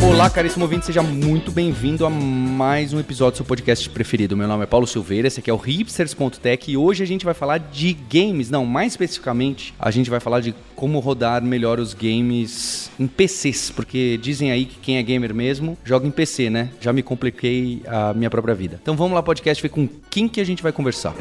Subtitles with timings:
[0.00, 4.36] Olá, caríssimo ouvinte, seja muito bem-vindo a mais um episódio do seu podcast preferido.
[4.36, 7.34] Meu nome é Paulo Silveira, esse aqui é o hipsters.tech e hoje a gente vai
[7.34, 11.94] falar de games, não, mais especificamente, a gente vai falar de como rodar melhor os
[11.94, 16.70] games em PCs, porque dizem aí que quem é gamer mesmo joga em PC, né?
[16.80, 18.78] Já me compliquei a minha própria vida.
[18.80, 21.14] Então vamos lá, podcast, ver com quem que a gente vai conversar.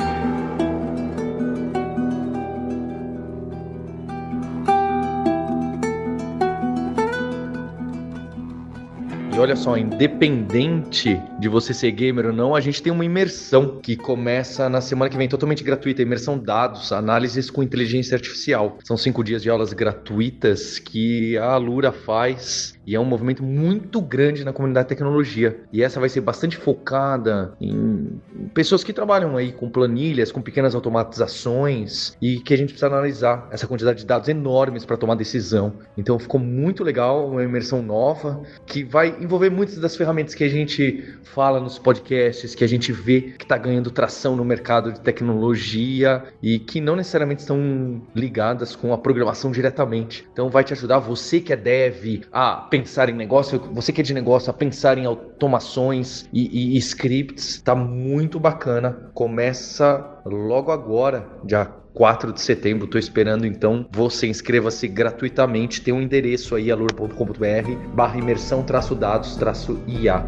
[9.38, 13.80] E olha só, independente de você ser gamer ou não, a gente tem uma imersão
[13.80, 16.02] que começa na semana que vem, totalmente gratuita.
[16.02, 18.80] Imersão dados, análises com inteligência artificial.
[18.84, 24.00] São cinco dias de aulas gratuitas que a Alura faz e é um movimento muito
[24.00, 25.60] grande na comunidade de tecnologia.
[25.74, 28.22] E essa vai ser bastante focada em
[28.54, 33.50] pessoas que trabalham aí com planilhas, com pequenas automatizações e que a gente precisa analisar
[33.52, 35.74] essa quantidade de dados enormes para tomar decisão.
[35.98, 40.50] Então ficou muito legal, uma imersão nova que vai envolver muitas das ferramentas que a
[40.50, 45.02] gente fala nos podcasts, que a gente vê que está ganhando tração no mercado de
[45.02, 50.26] tecnologia e que não necessariamente estão ligadas com a programação diretamente.
[50.32, 54.04] Então vai te ajudar você que é dev a pensar em negócio, você que é
[54.04, 59.10] de negócio, a pensar em automações e, e scripts, tá muito bacana.
[59.14, 62.86] Começa logo agora, dia 4 de setembro.
[62.86, 65.82] Estou esperando então você inscreva-se gratuitamente.
[65.82, 70.24] Tem um endereço aí alur.com.br barra imersão traço dados traço IA.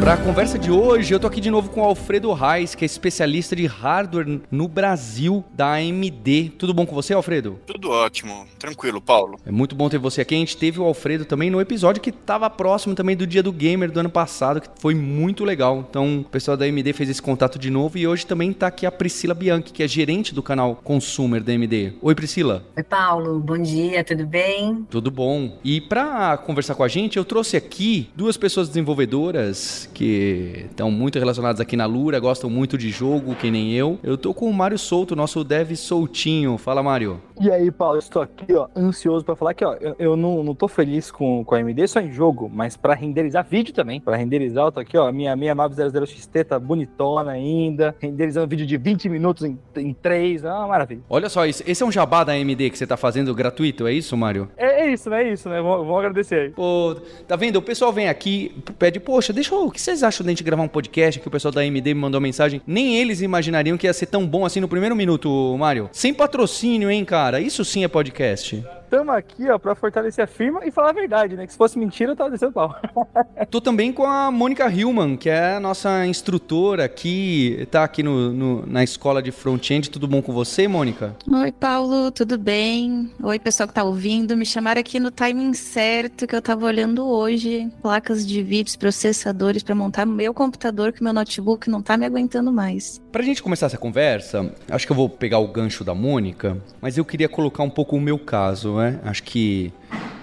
[0.00, 2.82] Para a conversa de hoje, eu tô aqui de novo com o Alfredo Reis, que
[2.82, 6.52] é especialista de hardware no Brasil da AMD.
[6.56, 7.58] Tudo bom com você, Alfredo?
[7.66, 9.38] Tudo ótimo, tranquilo, Paulo.
[9.44, 10.34] É muito bom ter você aqui.
[10.34, 13.52] A gente teve o Alfredo também no episódio que estava próximo também do Dia do
[13.52, 15.84] Gamer do ano passado, que foi muito legal.
[15.90, 18.86] Então, o pessoal da AMD fez esse contato de novo e hoje também tá aqui
[18.86, 21.92] a Priscila Bianchi, que é gerente do canal Consumer da AMD.
[22.00, 22.64] Oi, Priscila.
[22.74, 23.38] Oi, Paulo.
[23.38, 24.86] Bom dia, tudo bem?
[24.88, 25.58] Tudo bom.
[25.62, 31.18] E para conversar com a gente, eu trouxe aqui duas pessoas desenvolvedoras que estão muito
[31.18, 33.98] relacionados aqui na Lura, gostam muito de jogo, que nem eu.
[34.02, 36.56] Eu tô com o Mário Souto, nosso dev soltinho.
[36.58, 37.20] Fala, Mário.
[37.40, 40.54] E aí, Paulo, estou aqui, ó, ansioso para falar que, ó, eu, eu, não, não
[40.54, 44.00] tô feliz com, com a AMD só em jogo, mas para renderizar vídeo também.
[44.00, 48.76] Para renderizar, eu tô aqui, ó, a minha 6900XT tá bonitona ainda, renderizando vídeo de
[48.76, 51.00] 20 minutos em, em 3, ah, maravilha.
[51.08, 54.16] Olha só, esse é um jabá da AMD que você tá fazendo gratuito, é isso,
[54.16, 54.48] Mário?
[54.56, 55.24] É, é isso, né?
[55.24, 55.60] É isso, né?
[55.60, 56.50] Vamos, agradecer aí.
[56.50, 56.96] Pô,
[57.26, 57.56] tá vendo?
[57.56, 60.62] O pessoal vem aqui, pede, poxa, deixa eu, o que vocês acham da gente gravar
[60.62, 62.60] um podcast que o pessoal da AMD me mandou mensagem?
[62.66, 65.88] Nem eles imaginariam que ia ser tão bom assim no primeiro minuto, Mário.
[65.92, 67.40] Sem patrocínio, hein, cara?
[67.40, 68.64] Isso sim é podcast.
[68.90, 71.46] Estamos aqui, ó, pra fortalecer a firma e falar a verdade, né?
[71.46, 72.74] Que se fosse mentira, eu tava descendo pau.
[73.48, 78.32] Tô também com a Mônica Hillman, que é a nossa instrutora aqui, tá aqui no,
[78.32, 79.88] no na escola de front-end.
[79.90, 81.14] Tudo bom com você, Mônica?
[81.30, 83.08] Oi, Paulo, tudo bem?
[83.22, 84.36] Oi, pessoal que tá ouvindo.
[84.36, 89.62] Me chamaram aqui no timing certo, que eu tava olhando hoje placas de vídeos, processadores
[89.62, 93.00] para montar meu computador, que meu notebook não tá me aguentando mais.
[93.12, 96.96] Pra gente começar essa conversa, acho que eu vou pegar o gancho da Mônica, mas
[96.96, 99.00] eu queria colocar um pouco o meu caso, né?
[99.02, 99.72] Acho que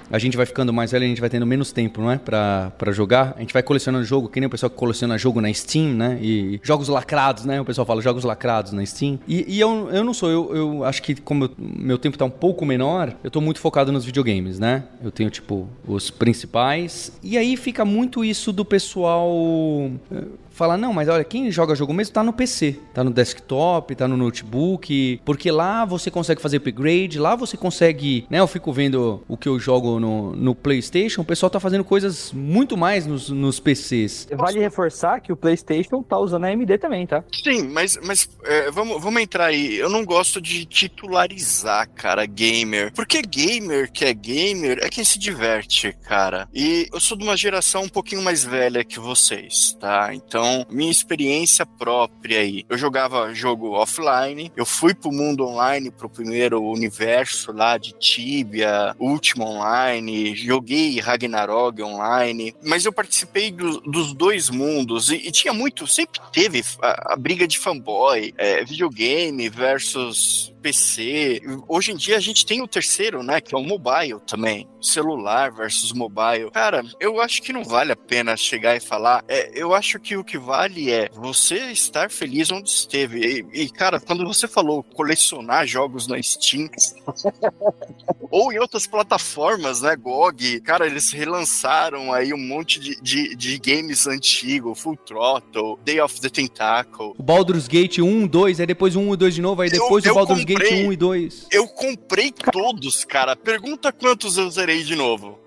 [0.09, 2.17] a gente vai ficando mais velho, a gente vai tendo menos tempo, não é?
[2.17, 3.33] Pra, pra jogar.
[3.35, 6.17] A gente vai colecionando jogo, que nem o pessoal que coleciona jogo na Steam, né?
[6.21, 7.59] E jogos lacrados, né?
[7.59, 9.19] O pessoal fala jogos lacrados na Steam.
[9.27, 12.23] E, e eu, eu não sou, eu, eu acho que como eu, meu tempo tá
[12.23, 14.85] um pouco menor, eu tô muito focado nos videogames, né?
[15.03, 17.11] Eu tenho, tipo, os principais.
[17.21, 19.29] E aí fica muito isso do pessoal
[20.57, 24.07] falar, não, mas olha, quem joga jogo mesmo tá no PC, tá no desktop, tá
[24.07, 28.39] no notebook, porque lá você consegue fazer upgrade, lá você consegue, né?
[28.39, 32.31] Eu fico vendo o que eu jogo no, no PlayStation, o pessoal tá fazendo coisas
[32.33, 34.27] muito mais nos, nos PCs.
[34.31, 37.23] Vale reforçar que o PlayStation tá usando a AMD também, tá?
[37.31, 39.75] Sim, mas, mas é, vamos, vamos entrar aí.
[39.75, 42.91] Eu não gosto de titularizar, cara, gamer.
[42.93, 46.47] Porque gamer que é gamer é quem se diverte, cara.
[46.53, 50.09] E eu sou de uma geração um pouquinho mais velha que vocês, tá?
[50.13, 52.63] Então então, minha experiência própria aí.
[52.69, 58.95] Eu jogava jogo offline, eu fui pro mundo online, pro primeiro universo lá de Tibia,
[58.99, 65.53] Ultima Online, joguei Ragnarok online, mas eu participei do, dos dois mundos e, e, tinha
[65.53, 71.41] muito, sempre teve a, a briga de fanboy, é, videogame versus PC.
[71.67, 73.39] Hoje em dia a gente tem o terceiro, né?
[73.39, 74.67] Que é o mobile também.
[74.81, 76.51] Celular versus mobile.
[76.51, 79.23] Cara, eu acho que não vale a pena chegar e falar.
[79.29, 83.45] É, eu acho que o que vale é você estar feliz onde esteve.
[83.53, 86.69] E, e cara, quando você falou colecionar jogos na Steam
[88.29, 89.95] ou em outras plataformas, né?
[89.95, 96.01] GOG, cara, eles relançaram aí um monte de, de, de games antigos, Full Throttle, Day
[96.01, 97.13] of the Tentacle.
[97.17, 100.11] O Baldur's Gate 1, 2, aí depois 1 e 2 de novo, aí depois eu,
[100.11, 101.47] o Baldur's comprei, Gate 1 e 2.
[101.51, 103.35] Eu comprei todos, cara.
[103.35, 105.39] Pergunta quantos eu zerei de novo.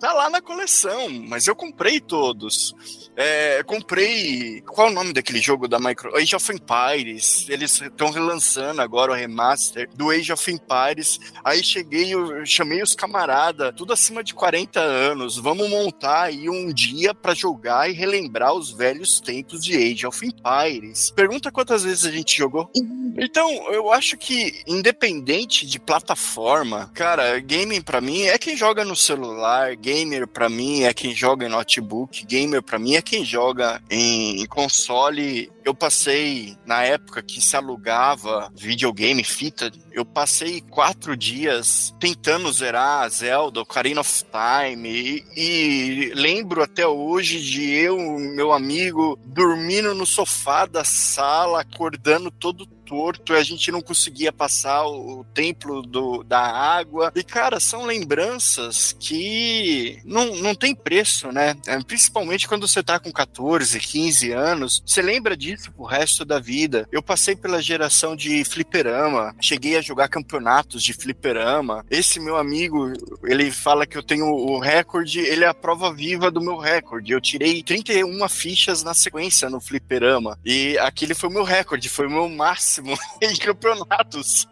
[0.00, 2.74] Tá lá na coleção, mas eu comprei todos.
[3.16, 4.62] É, comprei.
[4.62, 6.16] Qual é o nome daquele jogo da Micro?
[6.16, 7.46] Age of Empires.
[7.48, 11.18] Eles estão relançando agora o remaster do Age of Empires.
[11.44, 15.36] Aí cheguei, eu chamei os camaradas, tudo acima de 40 anos.
[15.36, 20.26] Vamos montar aí um dia para jogar e relembrar os velhos tempos de Age of
[20.26, 21.10] Empires.
[21.10, 22.70] Pergunta quantas vezes a gente jogou.
[23.18, 28.96] Então, eu acho que, independente de plataforma, cara, gaming para mim é quem joga no
[28.96, 33.82] celular, gamer para mim é quem joga em notebook, gamer para mim é quem joga
[33.90, 35.50] em, em console.
[35.64, 43.08] Eu passei, na época que se alugava videogame, fita, eu passei quatro dias tentando zerar
[43.10, 50.06] Zelda, Ocarina of Time, e, e lembro até hoje de eu, meu amigo, dormindo no
[50.06, 56.24] sofá da sala, acordando todo torto, a gente não conseguia passar o, o templo do,
[56.24, 57.12] da água.
[57.14, 61.54] E, cara, são lembranças que não, não tem preço, né?
[61.68, 66.24] É, principalmente quando você tá com 14, 15 anos, você lembra disso isso pro resto
[66.24, 66.88] da vida.
[66.90, 71.84] Eu passei pela geração de fliperama, cheguei a jogar campeonatos de fliperama.
[71.90, 72.92] Esse meu amigo,
[73.24, 77.12] ele fala que eu tenho o recorde, ele é a prova viva do meu recorde.
[77.12, 80.38] Eu tirei 31 fichas na sequência no fliperama.
[80.44, 82.79] E aquele foi o meu recorde, foi o meu máximo
[83.20, 84.48] em campeonatos.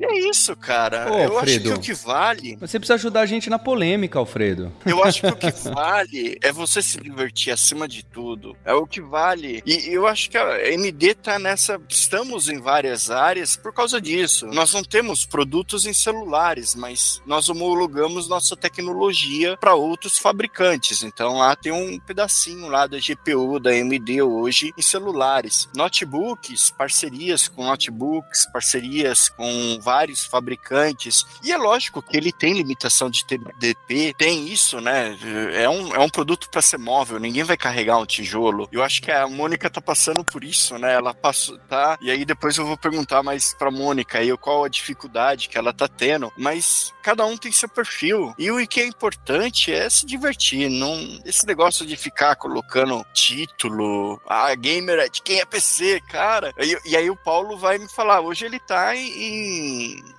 [0.00, 1.10] É isso, cara.
[1.10, 2.56] Ô, eu Alfredo, acho que o que vale.
[2.56, 4.72] Você precisa ajudar a gente na polêmica, Alfredo.
[4.84, 8.56] Eu acho que o que vale é você se divertir acima de tudo.
[8.64, 9.62] É o que vale.
[9.64, 11.80] E eu acho que a MD tá nessa.
[11.88, 14.46] Estamos em várias áreas por causa disso.
[14.46, 21.02] Nós não temos produtos em celulares, mas nós homologamos nossa tecnologia para outros fabricantes.
[21.02, 25.68] Então lá tem um pedacinho lá da GPU da AMD hoje em celulares.
[25.74, 31.24] Notebooks, parcerias com notebooks, parcerias com vários fabricantes.
[31.42, 35.16] E é lógico que ele tem limitação de TDP, tem isso, né?
[35.54, 38.68] É um, é um produto para ser móvel, ninguém vai carregar um tijolo.
[38.72, 40.94] Eu acho que a Mônica tá passando por isso, né?
[40.94, 41.98] Ela passou, tá?
[42.00, 45.72] E aí depois eu vou perguntar mais pra Mônica aí qual a dificuldade que ela
[45.72, 46.32] tá tendo.
[46.36, 48.34] Mas cada um tem seu perfil.
[48.38, 50.70] E o que é importante é se divertir.
[50.70, 56.54] Não, esse negócio de ficar colocando título, ah, gamer é de quem é PC, cara.
[56.58, 59.21] E, e aí o Paulo vai me falar, hoje ele tá em.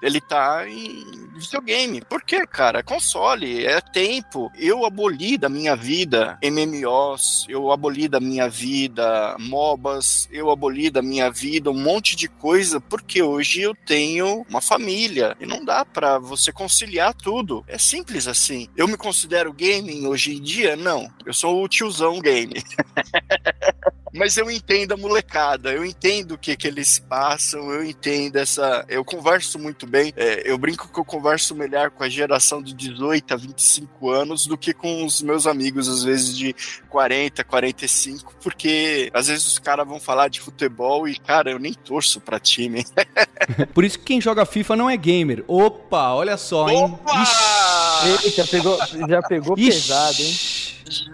[0.02, 2.02] Ele tá em videogame.
[2.02, 2.80] Por quê, cara?
[2.80, 4.52] É console, é tempo.
[4.58, 11.02] Eu aboli da minha vida MMOs, eu aboli da minha vida MOBAs, eu aboli da
[11.02, 15.84] minha vida um monte de coisa, porque hoje eu tenho uma família e não dá
[15.84, 17.64] para você conciliar tudo.
[17.68, 18.68] É simples assim.
[18.76, 20.76] Eu me considero gaming hoje em dia?
[20.76, 21.12] Não.
[21.26, 22.54] Eu sou o tiozão game.
[24.14, 28.86] mas eu entendo a molecada, eu entendo o que, que eles passam, eu entendo essa.
[28.88, 32.74] Eu converso muito bem, é, eu brinco que eu converso melhor com a geração de
[32.74, 36.56] 18 a 25 anos do que com os meus amigos, às vezes de
[36.90, 41.74] 40, 45, porque às vezes os caras vão falar de futebol e, cara, eu nem
[41.74, 42.86] torço pra time.
[43.74, 45.44] Por isso que quem joga FIFA não é gamer.
[45.48, 46.84] Opa, olha só, hein?
[46.84, 47.14] Opa!
[48.24, 48.78] Eita, pegou,
[49.08, 49.72] já pegou Ixi.
[49.72, 50.53] pesado, hein?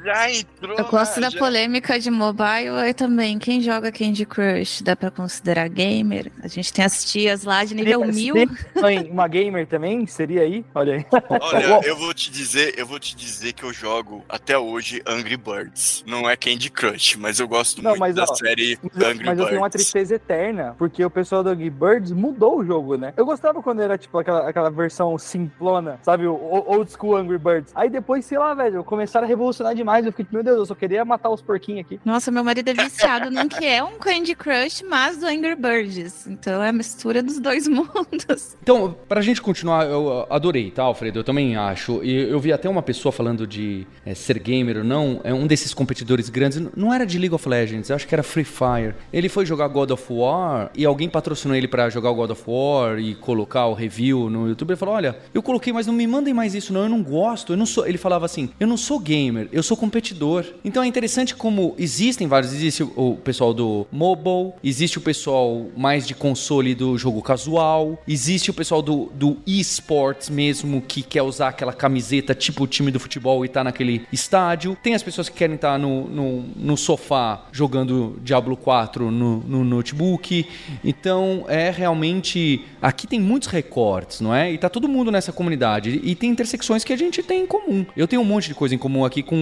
[0.04, 0.78] Já entrou.
[0.78, 3.38] Eu gosto na- da já- polêmica de mobile e também.
[3.40, 6.32] Quem joga Candy Crush dá pra considerar gamer?
[6.44, 8.36] A gente tem as tias lá de nível Se mil.
[8.82, 10.66] mãe, uma gamer também seria aí?
[10.74, 11.06] Olha aí.
[11.30, 15.38] Olha, eu vou te dizer, eu vou te dizer que eu jogo até hoje Angry
[15.38, 16.04] Birds.
[16.08, 19.10] Não é Candy Crush, mas eu gosto Não, muito mas, da ó, série Mas, eu-
[19.10, 19.84] Angry mas eu tenho uma Birds.
[19.84, 23.14] tristeza eterna, porque o pessoal do Angry Birds mudou o jogo, né?
[23.18, 26.26] Eu gostava quando era, tipo, aquela, aquela versão simplona, sabe?
[26.28, 27.72] O o- old school Angry Birds.
[27.76, 30.06] Aí depois, sei lá, velho, começaram a revolucionar demais.
[30.06, 32.00] Eu fiquei, meu Deus, eu só queria matar os porquinhos aqui.
[32.04, 36.28] Nossa, meu marido é viciado num que é um Candy Crush, mas do Angry Birds.
[36.28, 38.58] Então é a mistura dos dois mundos.
[38.62, 41.20] Então, pra gente continuar, eu adorei, tá, Alfredo?
[41.20, 42.04] Eu também acho.
[42.04, 45.22] E eu vi até uma pessoa falando de é, ser gamer ou não.
[45.24, 46.62] É um desses competidores grandes.
[46.76, 48.96] Não era de League of Legends, eu acho que era Free Fire.
[49.12, 52.44] Ele foi jogar God of War e alguém patrocinou ele pra jogar o God of
[52.48, 54.72] War e colocar o review no YouTube.
[54.72, 56.84] Ele falou: Olha, eu coloquei, mas não me mandem mais isso, não.
[56.84, 57.54] Eu não gosto.
[57.54, 57.86] Eu não sou.
[57.88, 59.49] Ele falava assim: Eu não sou gamer.
[59.52, 60.46] Eu sou competidor.
[60.64, 62.54] Então é interessante como existem vários.
[62.54, 68.50] Existe o pessoal do mobile, existe o pessoal mais de console do jogo casual, existe
[68.50, 73.00] o pessoal do, do esports mesmo, que quer usar aquela camiseta tipo o time do
[73.00, 74.78] futebol e tá naquele estádio.
[74.82, 79.38] Tem as pessoas que querem estar tá no, no, no, sofá jogando Diablo 4 no,
[79.40, 80.46] no notebook.
[80.84, 82.66] Então é realmente.
[82.82, 84.52] Aqui tem muitos recortes, não é?
[84.52, 86.00] E tá todo mundo nessa comunidade.
[86.04, 87.86] E tem intersecções que a gente tem em comum.
[87.96, 89.39] Eu tenho um monte de coisa em comum aqui com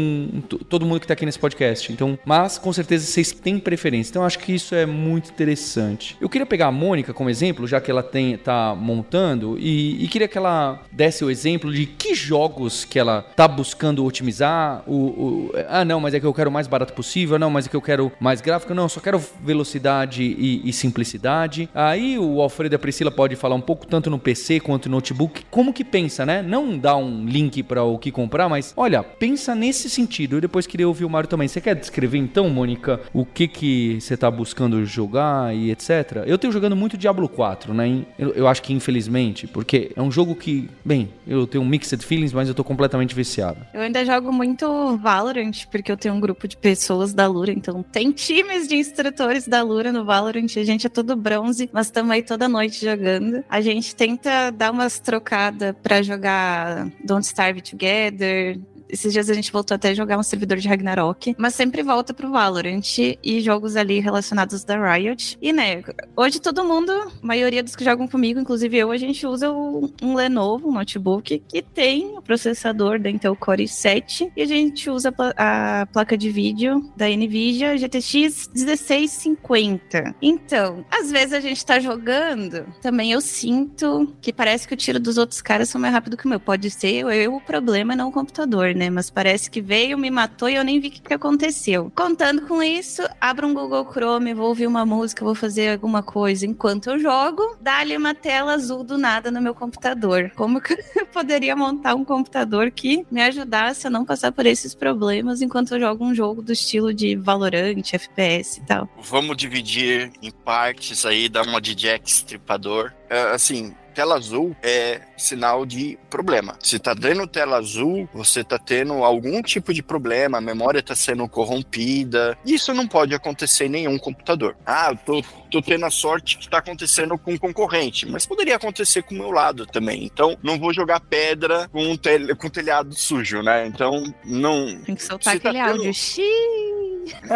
[0.69, 1.91] todo mundo que tá aqui nesse podcast.
[1.91, 4.11] Então, mas com certeza vocês têm preferência.
[4.11, 6.17] Então, acho que isso é muito interessante.
[6.19, 10.07] Eu queria pegar a Mônica como exemplo, já que ela tem, tá montando, e, e
[10.07, 14.83] queria que ela desse o exemplo de que jogos que ela tá buscando otimizar.
[14.85, 17.39] O, o, ah, não, mas é que eu quero o mais barato possível.
[17.39, 18.73] Não, mas é que eu quero mais gráfico.
[18.73, 21.69] Não, só quero velocidade e, e simplicidade.
[21.73, 24.97] Aí o Alfredo e a Priscila pode falar um pouco tanto no PC quanto no
[24.97, 25.45] notebook.
[25.49, 26.41] Como que pensa, né?
[26.41, 30.37] Não dá um link para o que comprar, mas olha, pensa nesse sentido.
[30.37, 31.47] Eu depois queria ouvir o Mário também.
[31.47, 36.23] Você quer descrever então, Mônica, o que que você tá buscando jogar e etc?
[36.25, 38.05] Eu tenho jogando muito Diablo 4, né?
[38.17, 42.03] Eu, eu acho que infelizmente, porque é um jogo que, bem, eu tenho um mixed
[42.05, 43.59] feelings, mas eu tô completamente viciado.
[43.73, 47.83] Eu ainda jogo muito Valorant, porque eu tenho um grupo de pessoas da Lura, então
[47.83, 52.21] tem times de instrutores da Lura no Valorant, a gente é todo bronze, mas aí
[52.21, 53.43] toda noite jogando.
[53.49, 59.51] A gente tenta dar umas trocadas para jogar Don't Starve Together, esses dias a gente
[59.51, 63.75] voltou até a jogar um servidor de Ragnarok, mas sempre volta pro Valorant e jogos
[63.75, 65.37] ali relacionados da Riot.
[65.41, 65.83] E, né,
[66.15, 70.13] hoje todo mundo, a maioria dos que jogam comigo, inclusive eu, a gente usa um
[70.15, 75.13] Lenovo, um notebook, que tem o processador da Intel Core i7 e a gente usa
[75.35, 80.15] a placa de vídeo da NVIDIA GTX 1650.
[80.21, 84.99] Então, às vezes a gente tá jogando, também eu sinto que parece que o tiro
[84.99, 86.37] dos outros caras são mais rápido que o meu.
[86.39, 88.89] Pode ser eu o problema, não o computador, né?
[88.89, 91.91] Mas parece que veio, me matou e eu nem vi o que, que aconteceu.
[91.95, 96.45] Contando com isso, abro um Google Chrome, vou ouvir uma música, vou fazer alguma coisa
[96.45, 100.31] enquanto eu jogo, dá-lhe uma tela azul do nada no meu computador.
[100.35, 104.73] Como que eu poderia montar um computador que me ajudasse a não passar por esses
[104.73, 108.87] problemas enquanto eu jogo um jogo do estilo de Valorant, FPS e tal?
[109.01, 112.93] Vamos dividir em partes aí, dar uma de Jack Stripador.
[113.09, 116.55] É, assim, tela azul é sinal de problema.
[116.61, 120.93] Se tá dando tela azul, você tá tendo algum tipo de problema, a memória tá
[120.93, 122.37] sendo corrompida.
[122.45, 124.55] Isso não pode acontecer em nenhum computador.
[124.63, 128.57] Ah, eu tô, tô tendo a sorte que tá acontecendo com um concorrente, mas poderia
[128.57, 130.03] acontecer com o meu lado também.
[130.03, 133.65] Então, não vou jogar pedra com, um tel com telhado sujo, né?
[133.65, 134.79] Então, não.
[134.81, 135.77] Tem que soltar aquele tá tendo...
[135.77, 135.91] áudio.
[135.91, 136.66] Xiii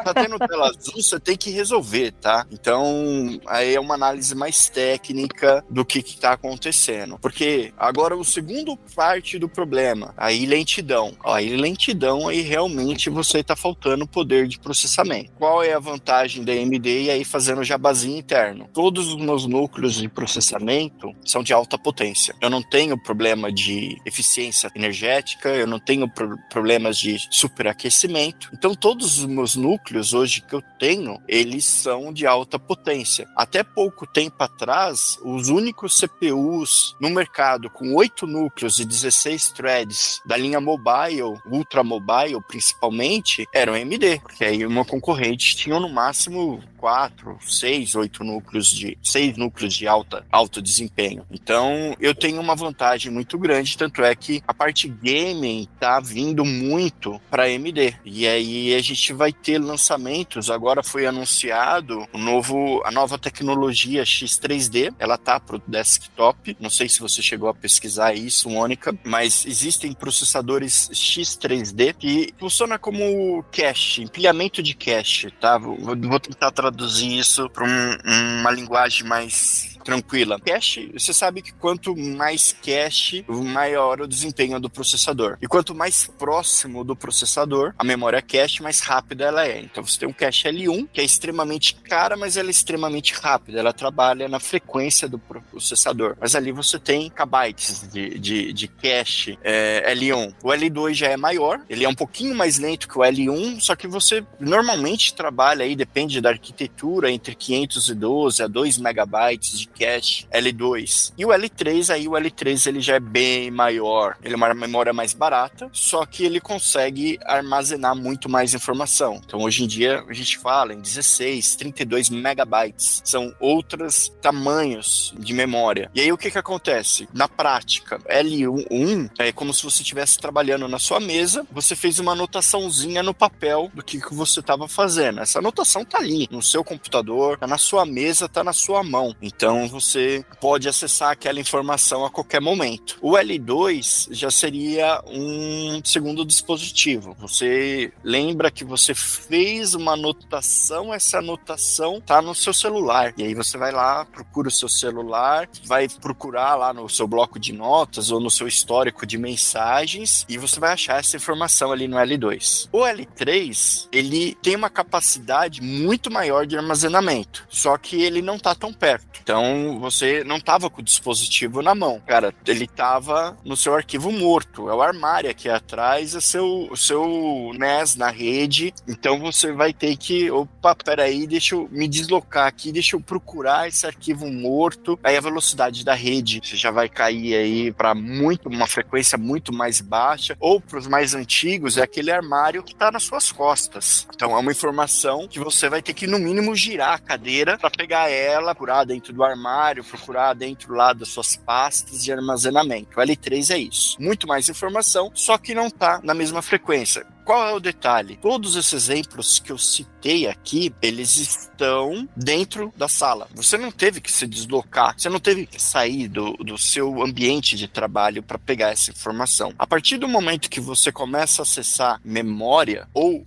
[0.04, 2.46] tá tendo tela azul, você tem que resolver, tá?
[2.52, 7.18] Então, aí é uma análise mais técnica do que, que tá acontecendo.
[7.20, 11.14] Porque agora o segundo parte do problema, aí lentidão.
[11.24, 15.32] Aí lentidão, aí realmente você tá faltando poder de processamento.
[15.38, 18.70] Qual é a vantagem da AMD e aí fazendo jabazinho interno?
[18.74, 22.36] Todos os meus núcleos de processamento são de alta potência.
[22.42, 28.50] Eu não tenho problema de eficiência energética, eu não tenho pro problemas de superaquecimento.
[28.54, 33.30] Então, todos os meus núcleos hoje que eu tenho, eles são de alta potência.
[33.38, 40.20] Até pouco tempo atrás, os únicos CPUs no mercado com 8 núcleos e 16 threads
[40.26, 46.60] da linha mobile, ultra mobile principalmente, eram AMD, porque aí uma concorrente tinha no máximo
[46.82, 51.24] quatro, seis, oito núcleos de seis núcleos de alta alto desempenho.
[51.30, 56.44] Então eu tenho uma vantagem muito grande, tanto é que a parte gaming tá vindo
[56.44, 57.96] muito para AMD.
[58.04, 60.50] E aí a gente vai ter lançamentos.
[60.50, 64.94] Agora foi anunciado o novo a nova tecnologia X3D.
[65.00, 66.56] Ela tá pro desktop.
[66.60, 72.78] Não sei se você chegou a pesquisar isso, Mônica, mas existem processadores X3D que funciona
[72.80, 75.58] como cache, empilhamento de cache, tá?
[75.58, 80.40] Vou, vou tentar traduzir traduzir isso para um, uma linguagem mais tranquila.
[80.40, 85.38] Cache, você sabe que quanto mais cache, maior o desempenho do processador.
[85.42, 89.60] E quanto mais próximo do processador, a memória cache, mais rápida ela é.
[89.60, 93.60] Então você tem um cache L1, que é extremamente cara, mas ela é extremamente rápida.
[93.60, 96.16] Ela trabalha na frequência do processador.
[96.20, 100.34] Mas ali você tem kbytes de, de, de cache é, L1.
[100.44, 103.76] O L2 já é maior, ele é um pouquinho mais lento que o L1, só
[103.76, 110.26] que você normalmente trabalha aí, depende da arquitetura, entre 512 a 2 megabytes de cache
[110.32, 111.14] L2.
[111.18, 114.94] E o L3, aí o L3 ele já é bem maior, ele é uma memória
[114.94, 119.22] mais barata, só que ele consegue armazenar muito mais informação.
[119.26, 123.02] Então hoje em dia a gente fala em 16, 32 megabytes.
[123.04, 125.90] São outros tamanhos de memória.
[125.94, 127.08] E aí o que que acontece?
[127.14, 132.14] Na prática, L1 é como se você estivesse trabalhando na sua mesa, você fez uma
[132.14, 135.22] anotaçãozinha no papel do que, que você estava fazendo.
[135.22, 139.16] Essa anotação tá ali no seu computador, tá na sua mesa, tá na sua mão.
[139.22, 142.98] Então você pode acessar aquela informação a qualquer momento.
[143.02, 147.16] O L2 já seria um segundo dispositivo.
[147.20, 153.14] Você lembra que você fez uma anotação, essa anotação tá no seu celular.
[153.18, 157.40] E aí você vai lá, procura o seu celular, vai procurar lá no seu bloco
[157.40, 161.88] de notas ou no seu histórico de mensagens e você vai achar essa informação ali
[161.88, 162.70] no L2.
[162.72, 168.56] O L3, ele tem uma capacidade muito maior de armazenamento, só que ele não tá
[168.56, 169.20] tão perto.
[169.22, 169.44] Então
[169.80, 172.02] você não tava com o dispositivo na mão.
[172.08, 174.70] Cara, ele tava no seu arquivo morto.
[174.70, 178.74] É o armário aqui atrás, é seu, o seu NES na rede.
[178.88, 180.32] Então você vai ter que.
[180.32, 185.00] Opa, peraí, deixa eu me deslocar aqui, deixa eu procurar esse arquivo morto.
[185.04, 189.54] Aí a velocidade da rede você já vai cair aí para muito, uma frequência muito
[189.54, 190.36] mais baixa.
[190.40, 194.08] Ou para os mais antigos, é aquele armário que tá nas suas costas.
[194.14, 197.70] Então é uma informação que você vai ter que, no mínimo, girar a cadeira para
[197.70, 199.41] pegar ela, procurar dentro do armário,
[199.84, 203.00] procurar dentro lá das suas pastas de armazenamento.
[203.00, 204.02] O L3 é isso.
[204.02, 207.06] Muito mais informação, só que não tá na mesma frequência.
[207.24, 208.18] Qual é o detalhe?
[208.22, 213.28] Todos esses exemplos que eu citei aqui, eles estão dentro da sala.
[213.36, 217.56] Você não teve que se deslocar, você não teve que sair do, do seu ambiente
[217.56, 219.54] de trabalho para pegar essa informação.
[219.58, 223.26] A partir do momento que você começa a acessar memória ou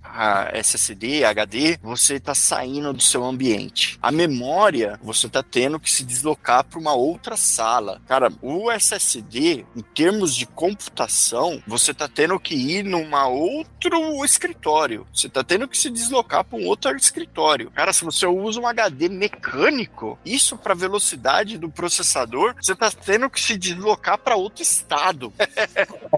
[0.53, 3.99] SSD, HD, você está saindo do seu ambiente.
[4.03, 8.03] A memória, você está tendo que se deslocar para uma outra sala.
[8.07, 14.25] Cara, o SSD, em termos de computação, você está tendo que ir numa outra outro
[14.25, 15.07] escritório.
[15.13, 17.71] Você tá tendo que se deslocar para um outro escritório.
[17.71, 23.29] Cara, se você usa um HD mecânico, isso para velocidade do processador, você tá tendo
[23.29, 25.33] que se deslocar para outro estado.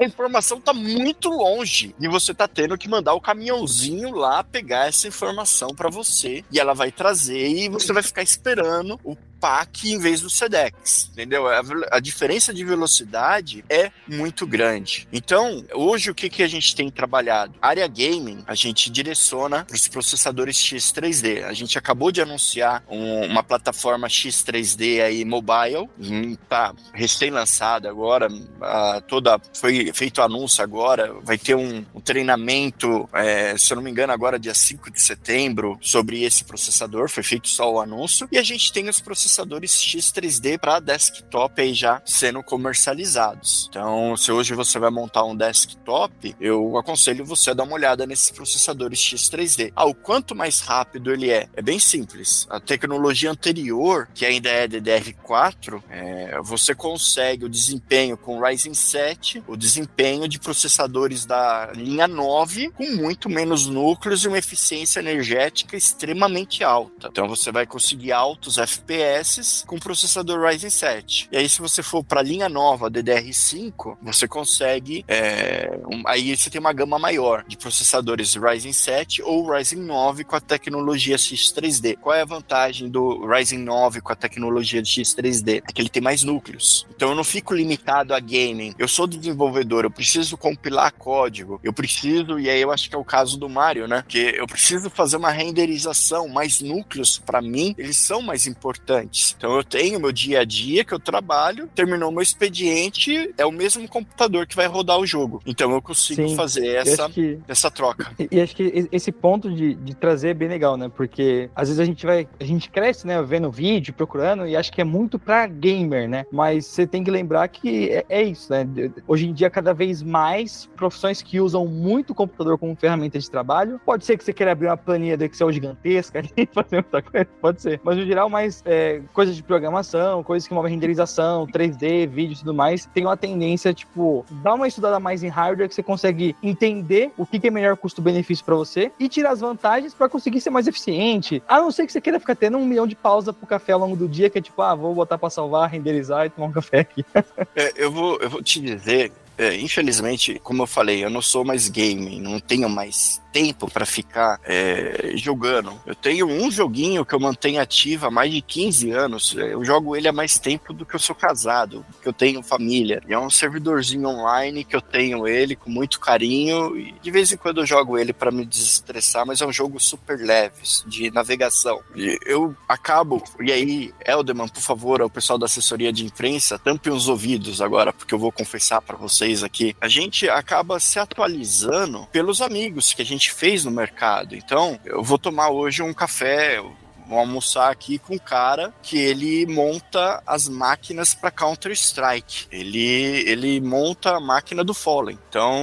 [0.01, 4.89] a informação tá muito longe e você tá tendo que mandar o caminhãozinho lá pegar
[4.89, 9.93] essa informação para você e ela vai trazer e você vai ficar esperando o PAC
[9.93, 11.47] em vez do SEDEX, entendeu?
[11.47, 11.63] A,
[11.93, 15.07] a, diferença de velocidade é muito grande.
[15.13, 17.55] Então, hoje o que, que a gente tem trabalhado?
[17.61, 21.45] área gaming, a gente direciona os processadores X3D.
[21.45, 28.29] A gente acabou de anunciar um, uma plataforma X3D aí mobile, hum, tá recém-lançada agora,
[28.61, 33.83] a, toda foi feito anúncio agora, vai ter um, um treinamento, é, se eu não
[33.83, 38.29] me engano, agora dia 5 de setembro, sobre esse processador, foi feito só o anúncio,
[38.31, 43.67] e a gente tem os processadores processadores X3D para desktop aí já sendo comercializados.
[43.69, 48.07] Então, se hoje você vai montar um desktop, eu aconselho você a dar uma olhada
[48.07, 49.73] nesses processadores X3D.
[49.75, 51.49] Ah, o quanto mais rápido ele é?
[51.55, 52.47] É bem simples.
[52.49, 59.43] A tecnologia anterior, que ainda é DDR4, é, você consegue o desempenho com Ryzen 7,
[59.49, 65.77] o desempenho de processadores da linha 9 com muito menos núcleos e uma eficiência energética
[65.77, 67.09] extremamente alta.
[67.09, 71.29] Então você vai conseguir altos FPS FPS com processador Ryzen 7.
[71.33, 75.05] E aí, se você for para a linha nova DDR5, você consegue.
[75.09, 80.25] É, um, aí você tem uma gama maior de processadores Ryzen 7 ou Ryzen 9
[80.25, 81.97] com a tecnologia X3D.
[81.99, 85.63] Qual é a vantagem do Ryzen 9 com a tecnologia de X3D?
[85.69, 86.87] É que ele tem mais núcleos.
[86.95, 88.75] Então eu não fico limitado a gaming.
[88.79, 92.99] Eu sou desenvolvedor, eu preciso compilar código, eu preciso, e aí eu acho que é
[92.99, 94.05] o caso do Mario, né?
[94.07, 99.35] Que eu preciso fazer uma renderização, mais núcleos para mim, eles são mais importantes antes.
[99.37, 103.53] Então eu tenho meu dia a dia que eu trabalho, terminou meu expediente, é o
[103.53, 105.41] mesmo computador que vai rodar o jogo.
[105.47, 108.11] Então eu consigo Sim, fazer essa, que, essa troca.
[108.19, 110.91] E, e, acho que esse ponto de, de trazer é bem legal, né?
[110.95, 114.73] Porque às vezes a gente vai, a gente cresce, né, vendo vídeo, procurando, e acho
[114.73, 116.27] que é muito pra gamer, né?
[116.33, 118.67] Mas você tem que lembrar que é, é isso, né?
[119.07, 123.31] Hoje em dia, cada vez mais profissões que usam muito o computador como ferramenta de
[123.31, 123.81] trabalho.
[123.85, 127.27] Pode ser que você queira abrir uma planilha do Excel gigantesca e fazer muita coisa,
[127.41, 127.81] pode ser.
[127.85, 132.39] Mas no geral, mais é, coisas de programação, coisas que envolvem renderização, 3D, vídeo e
[132.39, 136.35] tudo mais, tem uma tendência, tipo, dar uma estudada mais em hardware que você consegue
[136.43, 140.51] entender o que, é melhor custo-benefício para você e tirar as vantagens para conseguir ser
[140.51, 141.43] mais eficiente.
[141.47, 143.79] A não ser que você queira ficar tendo um milhão de pausa pro café ao
[143.79, 146.53] longo do dia, que é tipo, ah, vou botar para salvar, renderizar e tomar um
[146.53, 147.05] café aqui.
[147.55, 151.45] é, eu, vou, eu vou te dizer é, infelizmente, como eu falei, eu não sou
[151.45, 155.79] mais gaming, não tenho mais tempo para ficar é, jogando.
[155.85, 159.35] Eu tenho um joguinho que eu mantenho ativo há mais de 15 anos.
[159.37, 163.03] Eu jogo ele há mais tempo do que eu sou casado, que eu tenho família.
[163.07, 167.31] E é um servidorzinho online que eu tenho ele com muito carinho e de vez
[167.31, 171.11] em quando eu jogo ele para me desestressar, mas é um jogo super leve de
[171.11, 171.83] navegação.
[171.95, 176.89] E eu acabo, e aí, Elderman, por favor, ao pessoal da assessoria de imprensa, tampe
[176.89, 179.77] os ouvidos agora, porque eu vou confessar para vocês aqui.
[179.81, 184.35] A gente acaba se atualizando pelos amigos que a gente fez no mercado.
[184.35, 186.61] Então, eu vou tomar hoje um café,
[187.09, 192.47] vou almoçar aqui com um cara que ele monta as máquinas para Counter Strike.
[192.51, 192.87] Ele
[193.27, 195.19] ele monta a máquina do Fallen.
[195.29, 195.57] Então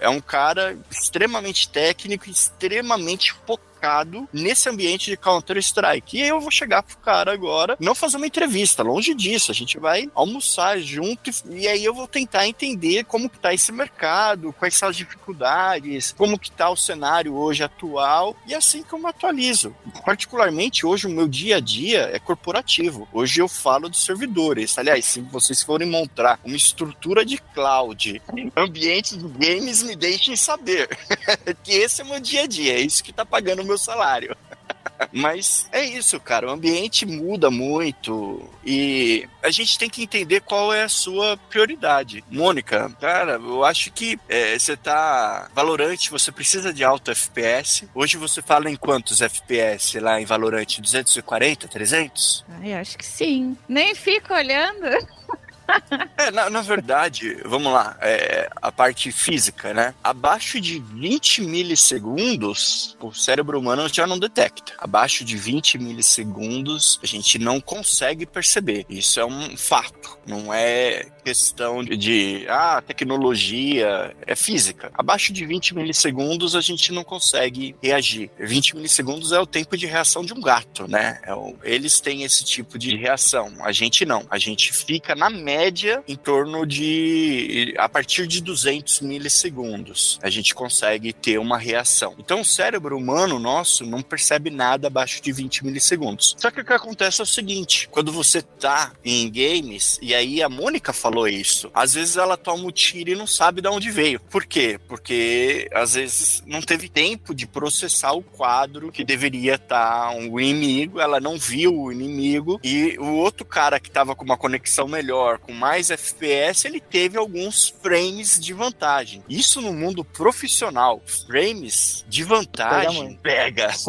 [0.00, 6.16] é um cara extremamente técnico, extremamente focado focado nesse ambiente de Counter-Strike.
[6.16, 9.78] E eu vou chegar pro cara agora, não fazer uma entrevista, longe disso, a gente
[9.78, 14.74] vai almoçar junto e aí eu vou tentar entender como que tá esse mercado, quais
[14.74, 19.06] são as dificuldades, como que tá o cenário hoje atual e assim que eu me
[19.06, 19.74] atualizo.
[20.04, 23.06] Particularmente hoje o meu dia a dia é corporativo.
[23.12, 24.78] Hoje eu falo dos servidores.
[24.78, 28.22] Aliás, se vocês forem montar uma estrutura de cloud,
[28.56, 30.88] ambiente de games, me deixem saber.
[31.62, 33.73] que esse é o meu dia a dia, é isso que tá pagando o meu
[33.74, 34.36] meu salário.
[35.12, 36.46] Mas é isso, cara.
[36.46, 42.24] O ambiente muda muito e a gente tem que entender qual é a sua prioridade.
[42.30, 47.88] Mônica, cara, eu acho que é, você tá valorante, você precisa de alto FPS.
[47.94, 50.80] Hoje você fala em quantos FPS lá em Valorante?
[50.80, 52.44] 240, 300?
[52.60, 53.56] Ai, acho que sim.
[53.68, 54.86] Nem fico olhando.
[56.16, 59.94] É, na, na, verdade, vamos lá, é, a parte física, né?
[60.02, 64.72] Abaixo de 20 milissegundos, o cérebro humano já não detecta.
[64.78, 68.86] Abaixo de 20 milissegundos, a gente não consegue perceber.
[68.88, 74.90] Isso é um fato, não é questão de, de ah, tecnologia, é física.
[74.94, 78.30] Abaixo de 20 milissegundos, a gente não consegue reagir.
[78.38, 81.20] 20 milissegundos é o tempo de reação de um gato, né?
[81.24, 84.26] É o, eles têm esse tipo de reação, a gente não.
[84.30, 90.54] A gente fica na média em torno de a partir de 200 milissegundos a gente
[90.54, 92.14] consegue ter uma reação.
[92.18, 96.34] Então o cérebro humano nosso não percebe nada abaixo de 20 milissegundos.
[96.38, 100.42] Só que o que acontece é o seguinte, quando você tá em games e aí
[100.42, 103.90] a Mônica falou isso, às vezes ela toma o tiro e não sabe de onde
[103.90, 104.20] veio.
[104.20, 104.78] Por quê?
[104.88, 110.38] Porque às vezes não teve tempo de processar o quadro que deveria estar tá um
[110.40, 114.88] inimigo, ela não viu o inimigo e o outro cara que estava com uma conexão
[114.88, 119.22] melhor, com mais FPS, ele teve alguns frames de vantagem.
[119.28, 123.68] Isso no mundo profissional, frames de vantagem pega.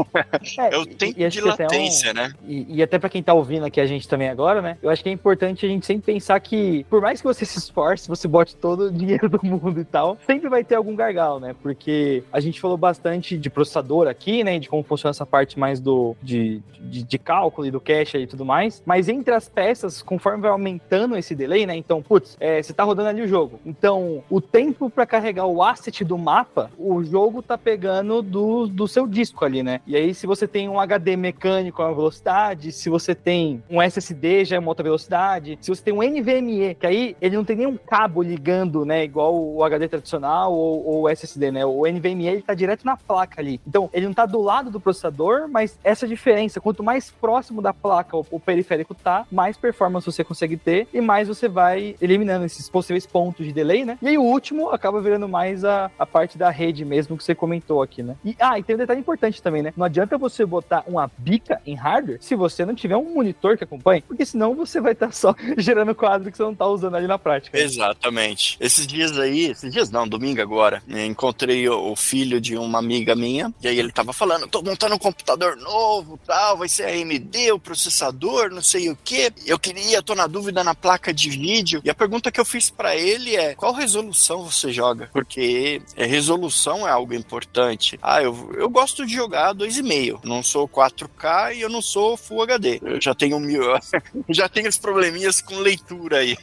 [0.57, 2.13] É, é o tempo de latência, um...
[2.13, 2.33] né?
[2.47, 4.77] E, e até para quem tá ouvindo aqui a gente também agora, né?
[4.81, 7.57] Eu acho que é importante a gente sempre pensar que, por mais que você se
[7.57, 11.39] esforce, você bote todo o dinheiro do mundo e tal, sempre vai ter algum gargalo,
[11.39, 11.55] né?
[11.61, 14.59] Porque a gente falou bastante de processador aqui, né?
[14.59, 18.27] De como funciona essa parte mais do de, de, de cálculo e do cache e
[18.27, 18.83] tudo mais.
[18.85, 21.75] Mas entre as peças, conforme vai aumentando esse delay, né?
[21.75, 23.59] Então, putz, é, você tá rodando ali o jogo.
[23.65, 28.87] Então, o tempo para carregar o asset do mapa, o jogo tá pegando do, do
[28.87, 29.79] seu disco ali, né?
[29.87, 33.81] E aí, se você tem um HD mecânico, é uma velocidade, se você tem um
[33.81, 37.43] SSD, já é uma outra velocidade, se você tem um NVMe, que aí ele não
[37.43, 39.03] tem nenhum cabo ligando, né?
[39.03, 41.65] Igual o HD tradicional ou, o SSD, né?
[41.65, 43.59] O NVMe ele tá direto na placa ali.
[43.67, 47.73] Então, ele não tá do lado do processador, mas essa diferença, quanto mais próximo da
[47.73, 52.45] placa o, o periférico tá, mais performance você consegue ter e mais você vai eliminando
[52.45, 53.97] esses possíveis pontos de delay, né?
[54.01, 57.35] E aí o último acaba virando mais a, a parte da rede mesmo que você
[57.35, 58.15] comentou aqui, né?
[58.23, 59.73] E, ah, e tem um detalhe importante também, né?
[59.75, 63.63] Não adianta você botar uma bica em hardware se você não tiver um monitor que
[63.63, 66.94] acompanhe, porque senão você vai estar tá só gerando quadro que você não tá usando
[67.01, 67.57] na prática.
[67.57, 68.57] Exatamente.
[68.59, 73.53] Esses dias aí, esses dias não, domingo agora, encontrei o filho de uma amiga minha,
[73.61, 77.59] e aí ele tava falando, tô montando um computador novo, tal, vai ser AMD, o
[77.59, 79.31] processador, não sei o que.
[79.45, 81.81] Eu queria, tô na dúvida na placa de vídeo vídeo.
[81.83, 85.09] E a pergunta que eu fiz para ele é: qual resolução você joga?
[85.11, 87.97] Porque é, resolução é algo importante.
[88.01, 90.19] Ah, eu, eu gosto de jogar 2,5.
[90.23, 92.79] Não sou 4K e eu não sou Full HD.
[92.83, 93.63] Eu já tenho mil.
[94.29, 96.37] já tenho os probleminhas com leitura aí.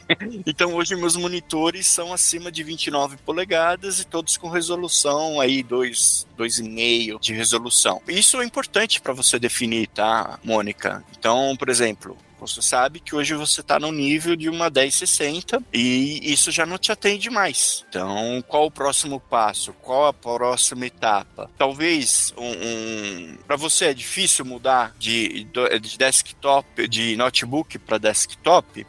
[0.45, 7.19] Então hoje meus monitores são acima de 29 polegadas e todos com resolução aí 2,5
[7.19, 8.01] de resolução.
[8.07, 11.03] Isso é importante para você definir, tá, Mônica?
[11.17, 16.31] Então, por exemplo, Você sabe que hoje você está no nível de uma 1060 e
[16.31, 17.85] isso já não te atende mais.
[17.87, 19.73] Então, qual o próximo passo?
[19.81, 21.49] Qual a próxima etapa?
[21.57, 25.45] Talvez um, um para você é difícil mudar de,
[25.81, 28.85] de desktop, de notebook para desktop.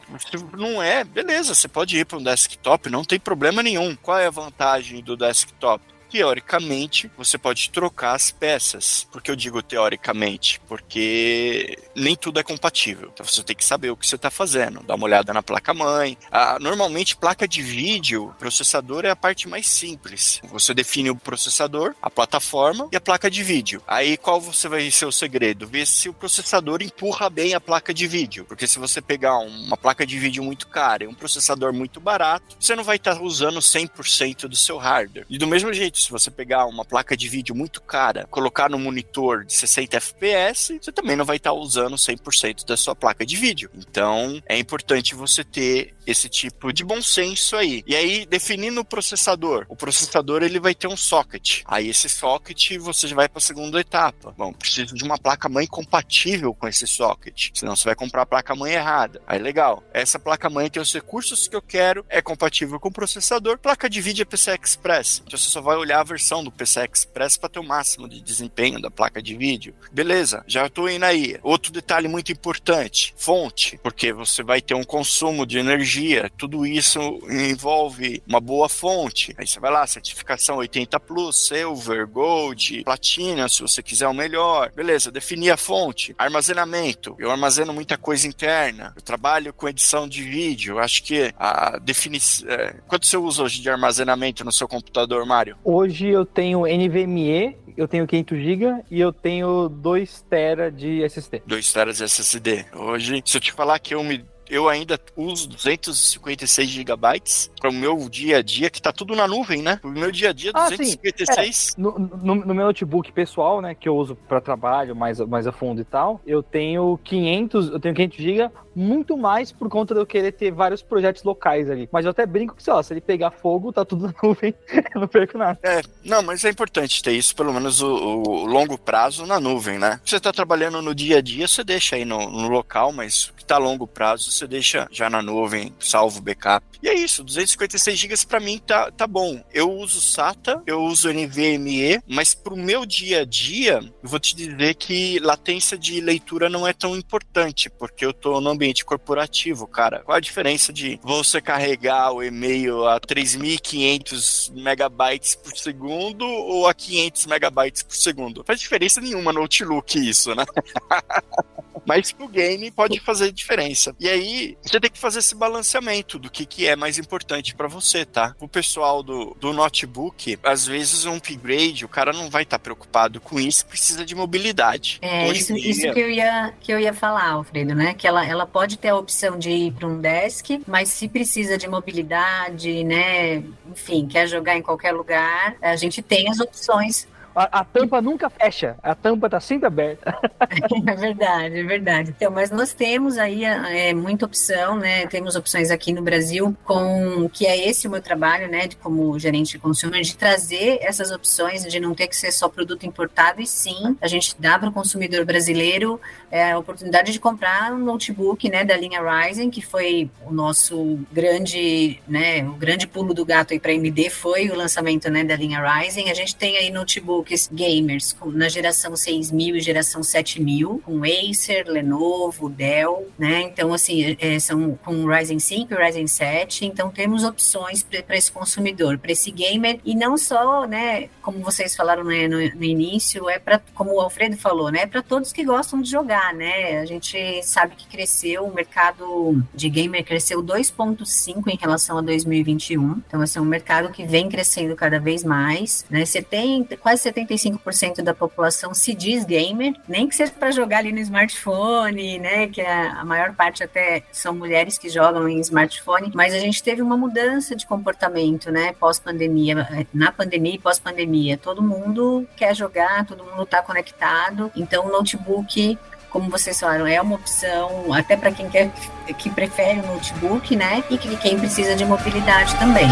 [0.57, 3.95] Não é, beleza, você pode ir para um desktop, não tem problema nenhum.
[3.95, 5.94] Qual é a vantagem do desktop?
[6.15, 9.05] Teoricamente, você pode trocar as peças.
[9.11, 10.61] Por que eu digo teoricamente?
[10.65, 13.11] Porque nem tudo é compatível.
[13.13, 14.81] Então você tem que saber o que você está fazendo.
[14.83, 16.17] Dá uma olhada na placa-mãe.
[16.31, 20.39] Ah, normalmente, placa de vídeo, processador é a parte mais simples.
[20.45, 23.83] Você define o processador, a plataforma e a placa de vídeo.
[23.85, 25.67] Aí qual você vai ser o segredo?
[25.67, 28.45] Ver se o processador empurra bem a placa de vídeo.
[28.45, 32.55] Porque se você pegar uma placa de vídeo muito cara e um processador muito barato,
[32.57, 35.25] você não vai estar tá usando 100% do seu hardware.
[35.29, 38.77] E do mesmo jeito, se você pegar uma placa de vídeo muito cara, colocar no
[38.77, 43.35] monitor de 60 FPS, você também não vai estar usando 100% da sua placa de
[43.35, 43.69] vídeo.
[43.75, 47.83] Então, é importante você ter esse tipo de bom senso aí.
[47.87, 51.61] E aí, definindo o processador, o processador ele vai ter um socket.
[51.65, 54.33] Aí esse socket você já vai para a segunda etapa.
[54.37, 58.73] Bom, preciso de uma placa-mãe compatível com esse socket, senão você vai comprar a placa-mãe
[58.73, 59.21] errada.
[59.25, 63.57] Aí legal, essa placa-mãe tem os recursos que eu quero, é compatível com o processador,
[63.57, 65.23] placa de vídeo é PCI Express.
[65.25, 68.21] Então você só vai olhar a versão do PCI Express para ter o máximo de
[68.21, 69.73] desempenho da placa de vídeo.
[69.91, 71.37] Beleza, já estou indo aí.
[71.41, 76.99] Outro detalhe muito importante, fonte, porque você vai ter um consumo de energia tudo isso
[77.29, 79.33] envolve uma boa fonte.
[79.37, 84.71] Aí você vai lá, certificação 80 Plus, Silver, Gold, Platina, se você quiser o melhor.
[84.71, 86.13] Beleza, definir a fonte.
[86.17, 87.15] Armazenamento.
[87.19, 88.93] Eu armazeno muita coisa interna.
[88.95, 90.79] Eu trabalho com edição de vídeo.
[90.79, 92.47] Acho que a definição.
[92.49, 92.75] É...
[92.87, 95.57] Quanto você usa hoje de armazenamento no seu computador, Mário?
[95.77, 101.41] Hoje eu tenho NVMe, eu tenho 500 GB e eu tenho 2 TB de SSD.
[101.45, 102.65] 2 TB de SSD.
[102.73, 107.73] Hoje, se eu te falar que eu me eu ainda uso 256 gigabytes para o
[107.73, 109.79] meu dia a dia, que tá tudo na nuvem, né?
[109.83, 111.75] O meu dia a dia, 256.
[111.75, 111.81] Ah, é.
[111.81, 115.51] no, no, no, meu notebook pessoal, né, que eu uso para trabalho mais, mais a
[115.51, 119.99] fundo e tal, eu tenho 500, eu tenho 500 GB, muito mais por conta de
[120.01, 121.87] eu querer ter vários projetos locais ali.
[121.91, 124.53] Mas eu até brinco que, sei lá, se ele pegar fogo, tá tudo na nuvem,
[124.93, 125.57] eu não perco nada.
[125.63, 129.79] É, não, mas é importante ter isso, pelo menos o, o longo prazo na nuvem,
[129.79, 129.99] né?
[130.03, 133.45] Você tá trabalhando no dia a dia, você deixa aí no, no local, mas que
[133.45, 136.65] tá a longo prazo, você deixa já na nuvem, salvo backup.
[136.81, 139.43] E é isso, 256 GB para mim tá, tá bom.
[139.53, 144.35] Eu uso SATA, eu uso NVMe, mas pro meu dia a dia, eu vou te
[144.35, 149.67] dizer que latência de leitura não é tão importante, porque eu tô no ambiente corporativo,
[149.67, 149.99] cara.
[149.99, 156.73] Qual a diferença de você carregar o e-mail a 3.500 megabytes por segundo ou a
[156.73, 158.43] 500 megabytes por segundo?
[158.43, 160.45] Faz diferença nenhuma no Outlook isso, né?
[161.85, 163.95] Mas pro game pode fazer diferença.
[163.99, 167.67] E aí, você tem que fazer esse balanceamento do que, que é mais importante para
[167.67, 168.35] você, tá?
[168.39, 172.63] O pessoal do, do notebook, às vezes um upgrade, o cara não vai estar tá
[172.63, 174.99] preocupado com isso, precisa de mobilidade.
[175.01, 175.69] É, isso, dia...
[175.69, 177.93] isso que, eu ia, que eu ia falar, Alfredo, né?
[177.93, 181.57] Que ela, ela pode ter a opção de ir para um desk, mas se precisa
[181.57, 183.43] de mobilidade, né?
[183.71, 188.29] Enfim, quer jogar em qualquer lugar, a gente tem as opções a, a, tampa nunca
[188.29, 190.17] fecha, a tampa tá sempre aberta.
[190.87, 192.13] é verdade, é verdade.
[192.15, 195.05] Então, mas nós temos aí é, muita opção, né?
[195.07, 198.67] Temos opções aqui no Brasil com que é esse o meu trabalho, né?
[198.67, 202.47] De, como gerente de consumo, de trazer essas opções, de não ter que ser só
[202.47, 205.99] produto importado, e sim a gente dá para o consumidor brasileiro
[206.31, 208.63] é, a oportunidade de comprar um notebook, né?
[208.63, 212.47] Da linha Ryzen, que foi o nosso grande, né?
[212.47, 215.23] O grande pulo do gato aí para AMD foi o lançamento, né?
[215.23, 216.09] Da linha Ryzen.
[216.09, 221.67] A gente tem aí notebook notebooks gamers na geração 6000 e geração 7000, com Acer,
[221.67, 223.41] Lenovo, Dell, né?
[223.41, 226.65] Então, assim, é, são com Ryzen 5 e Ryzen 7.
[226.65, 229.79] Então, temos opções para esse consumidor, para esse gamer.
[229.83, 233.99] E não só, né, como vocês falaram né, no, no, início, é para, como o
[233.99, 234.81] Alfredo falou, né?
[234.81, 236.79] É para todos que gostam de jogar, né?
[236.79, 243.01] A gente sabe que cresceu, o mercado de gamer cresceu 2,5 em relação a 2021.
[243.07, 246.05] Então, assim, é um mercado que vem crescendo cada vez mais, né?
[246.05, 250.99] 70, quase 75% da população se diz gamer, nem que seja para jogar ali no
[250.99, 252.47] smartphone, né?
[252.47, 256.61] Que a, a maior parte até são mulheres que jogam em smartphone, mas a gente
[256.61, 258.73] teve uma mudança de comportamento, né?
[258.79, 261.37] Pós-pandemia, na pandemia e pós-pandemia.
[261.37, 265.77] Todo mundo quer jogar, todo mundo está conectado, então o notebook
[266.15, 268.71] como vocês falaram, é uma opção até para quem quer
[269.17, 270.81] que prefere o notebook, né?
[270.89, 272.87] E que quem precisa de mobilidade também.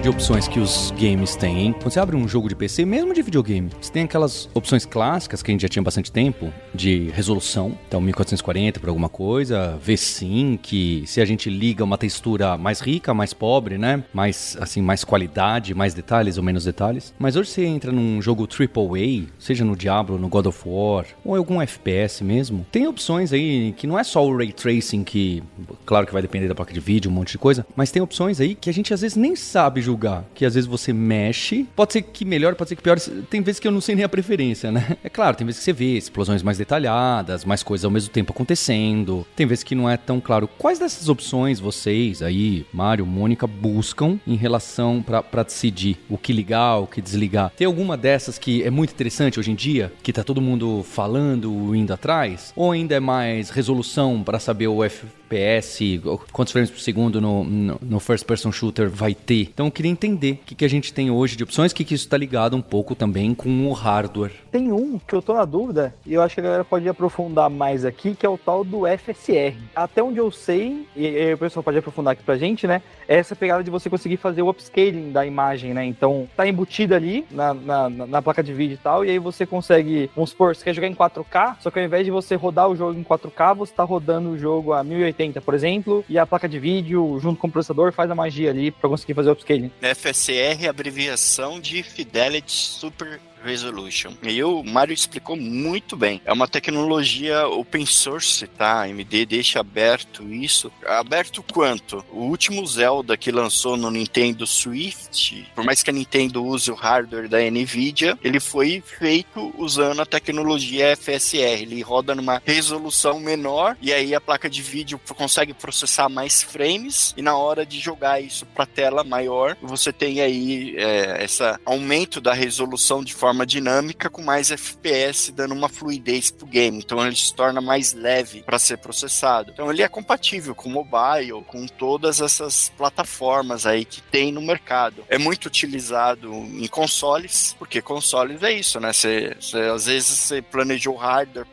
[0.00, 1.72] De opções que os games têm, hein?
[1.72, 5.42] Quando você abre um jogo de PC, mesmo de videogame, você tem aquelas opções clássicas
[5.42, 11.04] que a gente já tinha bastante tempo, de resolução, então 1440 por alguma coisa, V-Sync,
[11.06, 14.02] se a gente liga uma textura mais rica, mais pobre, né?
[14.14, 17.12] Mais, assim, mais qualidade, mais detalhes ou menos detalhes.
[17.18, 21.36] Mas hoje você entra num jogo AAA, seja no Diablo, no God of War, ou
[21.36, 25.42] algum FPS mesmo, tem opções aí que não é só o Ray Tracing, que
[25.84, 28.40] claro que vai depender da placa de vídeo, um monte de coisa, mas tem opções
[28.40, 31.92] aí que a gente às vezes nem sabe julgar, que às vezes você mexe, pode
[31.92, 34.08] ser que melhor, pode ser que pior, tem vezes que eu não sei nem a
[34.08, 34.96] preferência, né?
[35.02, 38.32] É claro, tem vezes que você vê explosões mais detalhadas, mais coisas ao mesmo tempo
[38.32, 40.48] acontecendo, tem vezes que não é tão claro.
[40.58, 46.78] Quais dessas opções vocês aí, Mário, Mônica, buscam em relação para decidir o que ligar,
[46.78, 47.50] o que desligar?
[47.56, 51.74] Tem alguma dessas que é muito interessante hoje em dia, que tá todo mundo falando,
[51.74, 52.52] indo atrás?
[52.54, 54.84] Ou ainda é mais resolução para saber o
[55.32, 59.48] FPS, quantos frames por segundo no, no, no first person shooter vai ter?
[59.52, 61.94] Então eu queria entender o que, que a gente tem hoje de opções, que, que
[61.94, 64.32] isso está ligado um pouco também com o hardware.
[64.50, 67.48] Tem um que eu tô na dúvida e eu acho que a galera pode aprofundar
[67.48, 69.56] mais aqui, que é o tal do FSR.
[69.74, 72.82] Até onde eu sei, e, e o pessoal pode aprofundar aqui pra gente, né?
[73.08, 75.84] É essa pegada de você conseguir fazer o upscaling da imagem, né?
[75.84, 79.46] Então tá embutida ali na, na, na placa de vídeo e tal, e aí você
[79.46, 82.68] consegue, vamos supor, você quer jogar em 4K, só que ao invés de você rodar
[82.68, 86.26] o jogo em 4K, você tá rodando o jogo a 1080, por exemplo, e a
[86.26, 89.32] placa de vídeo, junto com o processador, faz a magia ali para conseguir fazer o
[89.32, 89.70] upscaling.
[89.80, 94.14] FSR abreviação de Fidelity Super Resolution.
[94.22, 96.20] E o Mário explicou muito bem.
[96.24, 98.72] É uma tecnologia open source, tá?
[98.72, 100.72] A AMD deixa aberto isso.
[100.86, 102.04] Aberto quanto?
[102.10, 106.74] O último Zelda que lançou no Nintendo Switch, por mais que a Nintendo use o
[106.74, 111.62] hardware da Nvidia, ele foi feito usando a tecnologia FSR.
[111.62, 117.12] Ele roda numa resolução menor e aí a placa de vídeo consegue processar mais frames
[117.16, 122.20] e na hora de jogar isso para tela maior, você tem aí é, esse aumento
[122.20, 126.78] da resolução de forma forma dinâmica com mais FPS, dando uma fluidez pro game.
[126.78, 129.50] Então ele se torna mais leve para ser processado.
[129.52, 135.02] Então ele é compatível com mobile, com todas essas plataformas aí que tem no mercado.
[135.08, 138.92] É muito utilizado em consoles, porque consoles é isso, né?
[138.92, 139.34] Você,
[139.74, 141.46] às vezes você planejou hardware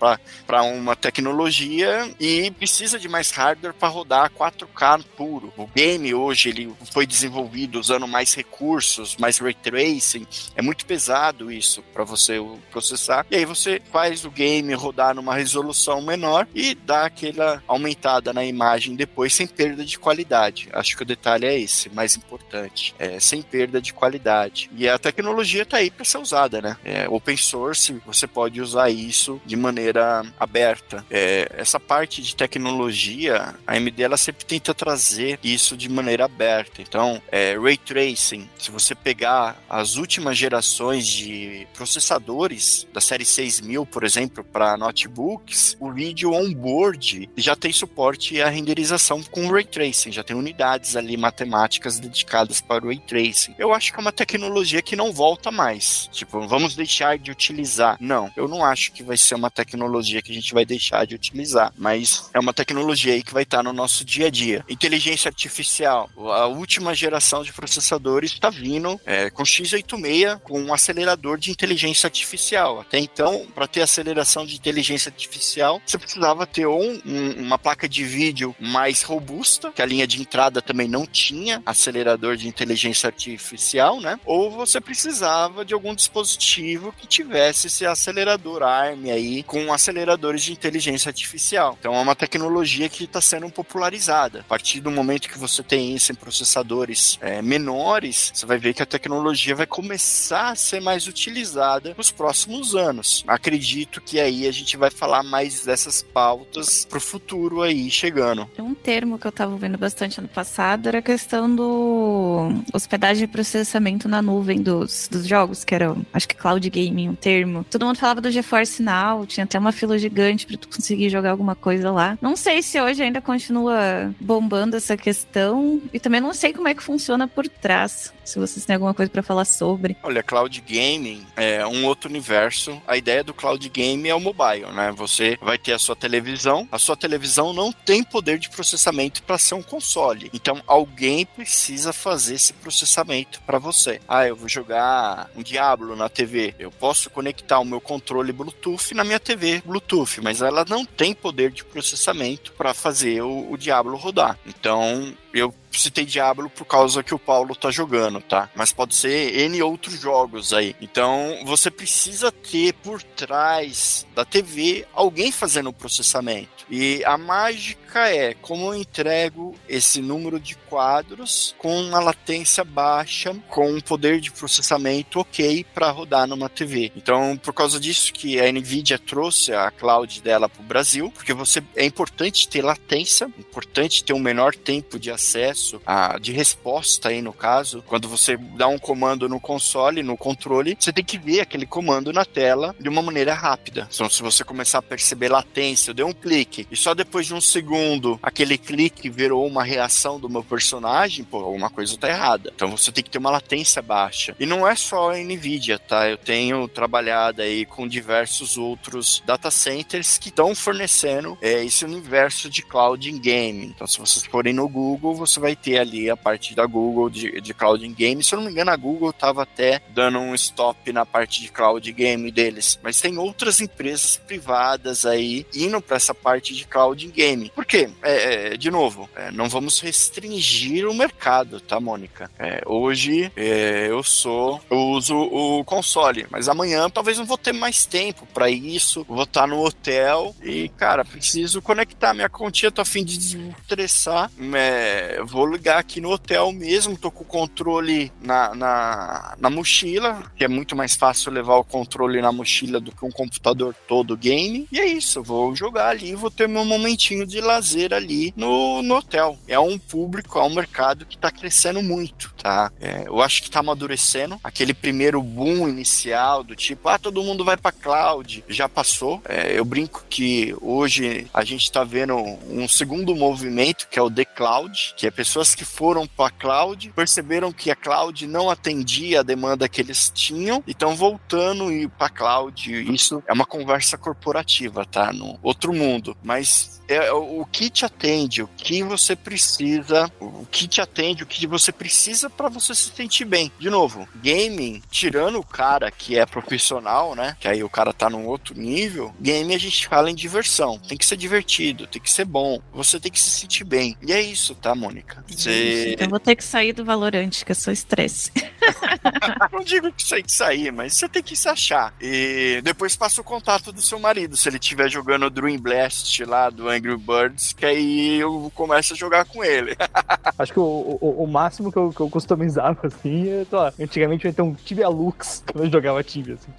[0.46, 5.54] para uma tecnologia e precisa de mais hardware para rodar 4K puro.
[5.56, 10.28] O game hoje ele foi desenvolvido usando mais recursos, mais ray tracing.
[10.56, 12.38] É muito pesado isso isso para você
[12.72, 13.26] processar.
[13.30, 18.44] E aí você faz o game rodar numa resolução menor e dá aquela aumentada na
[18.44, 20.70] imagem depois sem perda de qualidade.
[20.74, 22.96] Acho que o detalhe é esse, mais importante.
[22.98, 24.70] É, sem perda de qualidade.
[24.76, 26.78] E a tecnologia tá aí para ser usada, né?
[26.84, 31.06] É, open source, você pode usar isso de maneira aberta.
[31.10, 36.82] É, essa parte de tecnologia, a AMD ela sempre tenta trazer isso de maneira aberta.
[36.82, 43.86] Então, é, ray tracing, se você pegar as últimas gerações de processadores da série 6000,
[43.86, 50.12] por exemplo, para notebooks, o vídeo on-board já tem suporte à renderização com Ray Tracing,
[50.12, 53.56] já tem unidades ali matemáticas dedicadas para o Ray Tracing.
[53.58, 56.10] Eu acho que é uma tecnologia que não volta mais.
[56.12, 57.98] Tipo, vamos deixar de utilizar.
[58.00, 61.16] Não, eu não acho que vai ser uma tecnologia que a gente vai deixar de
[61.16, 64.64] utilizar, mas é uma tecnologia aí que vai estar no nosso dia a dia.
[64.70, 71.38] Inteligência artificial, a última geração de processadores está vindo é, com x86, com um acelerador
[71.38, 72.80] de inteligência artificial.
[72.82, 77.02] Até então, para ter aceleração de inteligência artificial, você precisava ter um,
[77.38, 82.36] uma placa de vídeo mais robusta, que a linha de entrada também não tinha acelerador
[82.36, 84.20] de inteligência artificial, né?
[84.26, 90.52] Ou você precisava de algum dispositivo que tivesse esse acelerador ARM aí com aceleradores de
[90.52, 91.78] inteligência artificial.
[91.80, 94.42] Então é uma tecnologia que está sendo popularizada.
[94.42, 98.74] A partir do momento que você tem isso em processadores é, menores, você vai ver
[98.74, 103.24] que a tecnologia vai começar a ser mais utilizada utilizada nos próximos anos.
[103.28, 108.50] Acredito que aí a gente vai falar mais dessas pautas pro futuro aí chegando.
[108.58, 113.28] Um termo que eu tava vendo bastante ano passado era a questão do hospedagem e
[113.28, 117.66] processamento na nuvem dos, dos jogos, que era, acho que cloud gaming, um termo.
[117.70, 121.32] Todo mundo falava do GeForce Now, tinha até uma fila gigante para tu conseguir jogar
[121.32, 122.18] alguma coisa lá.
[122.22, 126.74] Não sei se hoje ainda continua bombando essa questão e também não sei como é
[126.74, 128.14] que funciona por trás.
[128.30, 129.98] Se vocês têm alguma coisa para falar sobre.
[130.04, 132.80] Olha, cloud gaming é um outro universo.
[132.88, 134.94] A ideia do cloud game é o mobile, né?
[134.96, 139.40] Você vai ter a sua televisão, a sua televisão não tem poder de processamento para
[139.40, 140.30] ser um console.
[140.32, 144.00] Então alguém precisa fazer esse processamento para você.
[144.08, 146.54] Ah, eu vou jogar um Diablo na TV.
[146.60, 151.16] Eu posso conectar o meu controle Bluetooth na minha TV Bluetooth, mas ela não tem
[151.16, 154.38] poder de processamento para fazer o, o Diablo rodar.
[154.46, 158.50] Então Eu citei Diablo por causa que o Paulo tá jogando, tá?
[158.56, 160.76] Mas pode ser N outros jogos aí.
[160.82, 166.66] Então, você precisa ter por trás da TV alguém fazendo o processamento.
[166.70, 173.36] E a mágica é como eu entrego esse número de quadros com uma latência baixa,
[173.48, 176.92] com um poder de processamento ok para rodar numa TV.
[176.96, 181.34] Então, por causa disso que a Nvidia trouxe a cloud dela para o Brasil, porque
[181.34, 187.10] você é importante ter latência, importante ter um menor tempo de acesso, a, de resposta
[187.10, 191.18] aí no caso, quando você dá um comando no console, no controle, você tem que
[191.18, 193.88] ver aquele comando na tela de uma maneira rápida.
[193.92, 197.34] Então, se você começar a perceber latência, eu dei um clique e só depois de
[197.34, 197.79] um segundo
[198.22, 202.52] aquele clique virou uma reação do meu personagem, pô, alguma coisa tá errada.
[202.56, 204.36] Então você tem que ter uma latência baixa.
[204.40, 206.10] E não é só a Nvidia, tá?
[206.10, 212.50] Eu tenho trabalhado aí com diversos outros data centers que estão fornecendo é, esse universo
[212.50, 213.66] de cloud in game.
[213.66, 217.42] Então, se vocês forem no Google, você vai ter ali a parte da Google de,
[217.42, 218.24] de cloud in game.
[218.24, 221.50] Se eu não me engano, a Google estava até dando um stop na parte de
[221.50, 222.80] cloud game deles.
[222.82, 227.52] Mas tem outras empresas privadas aí indo para essa parte de cloud game.
[227.56, 227.88] Por quê?
[228.02, 232.30] É, é, de novo, é, não vamos restringir o mercado, tá, Mônica?
[232.40, 237.54] É, hoje é, eu sou, eu uso o console, mas amanhã talvez não vou ter
[237.54, 239.06] mais tempo para isso.
[239.08, 244.32] Vou estar no hotel e, cara, preciso conectar minha continha, tô a fim de desestressar.
[244.56, 250.24] É, vou ligar aqui no hotel mesmo, tô com o controle na, na, na mochila,
[250.36, 254.18] que é muito mais fácil levar o controle na mochila do que um computador todo
[254.18, 254.68] game.
[254.72, 257.59] E é isso, vou jogar ali, vou ter meu momentinho de lazer
[257.94, 259.38] ali no, no hotel.
[259.48, 262.72] É um público, é um mercado que tá crescendo muito, tá?
[262.80, 264.40] É, eu acho que tá amadurecendo.
[264.44, 269.22] Aquele primeiro boom inicial do tipo, ah, todo mundo vai pra cloud, já passou.
[269.28, 272.16] É, eu brinco que hoje a gente tá vendo
[272.50, 276.92] um segundo movimento, que é o The Cloud, que é pessoas que foram pra cloud,
[276.96, 281.88] perceberam que a cloud não atendia a demanda que eles tinham e estão voltando e
[281.88, 282.94] para cloud.
[282.94, 285.12] Isso é uma conversa corporativa, tá?
[285.12, 286.16] No outro mundo.
[286.24, 291.28] Mas é o que te atende, o que você precisa, o que te atende, o
[291.28, 293.52] que você precisa para você se sentir bem.
[293.60, 297.38] De novo, gaming, tirando o cara que é profissional, né?
[297.40, 300.80] Que aí o cara tá num outro nível, game a gente fala em diversão.
[300.80, 302.60] Tem que ser divertido, tem que ser bom.
[302.74, 303.96] Você tem que se sentir bem.
[304.02, 305.24] E é isso, tá, Mônica?
[305.28, 305.96] Você...
[306.00, 308.32] Eu vou ter que sair do Valorante, que é só estresse.
[309.52, 311.94] Não digo que você tem que sair, mas você tem que se achar.
[312.02, 316.50] E depois passa o contato do seu marido, se ele estiver jogando Dream Blast lá
[316.50, 319.76] do Angry Birds, que aí eu começo a jogar com ele.
[320.40, 324.26] Acho que o, o, o máximo que eu, que eu customizava, assim, é, lá, antigamente
[324.26, 326.52] eu ia ter um Tibia Lux quando eu jogava Tibia, assim.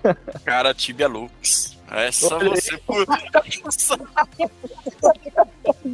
[0.45, 1.79] Cara, Tibia Lux.
[1.91, 2.79] Essa Olha você.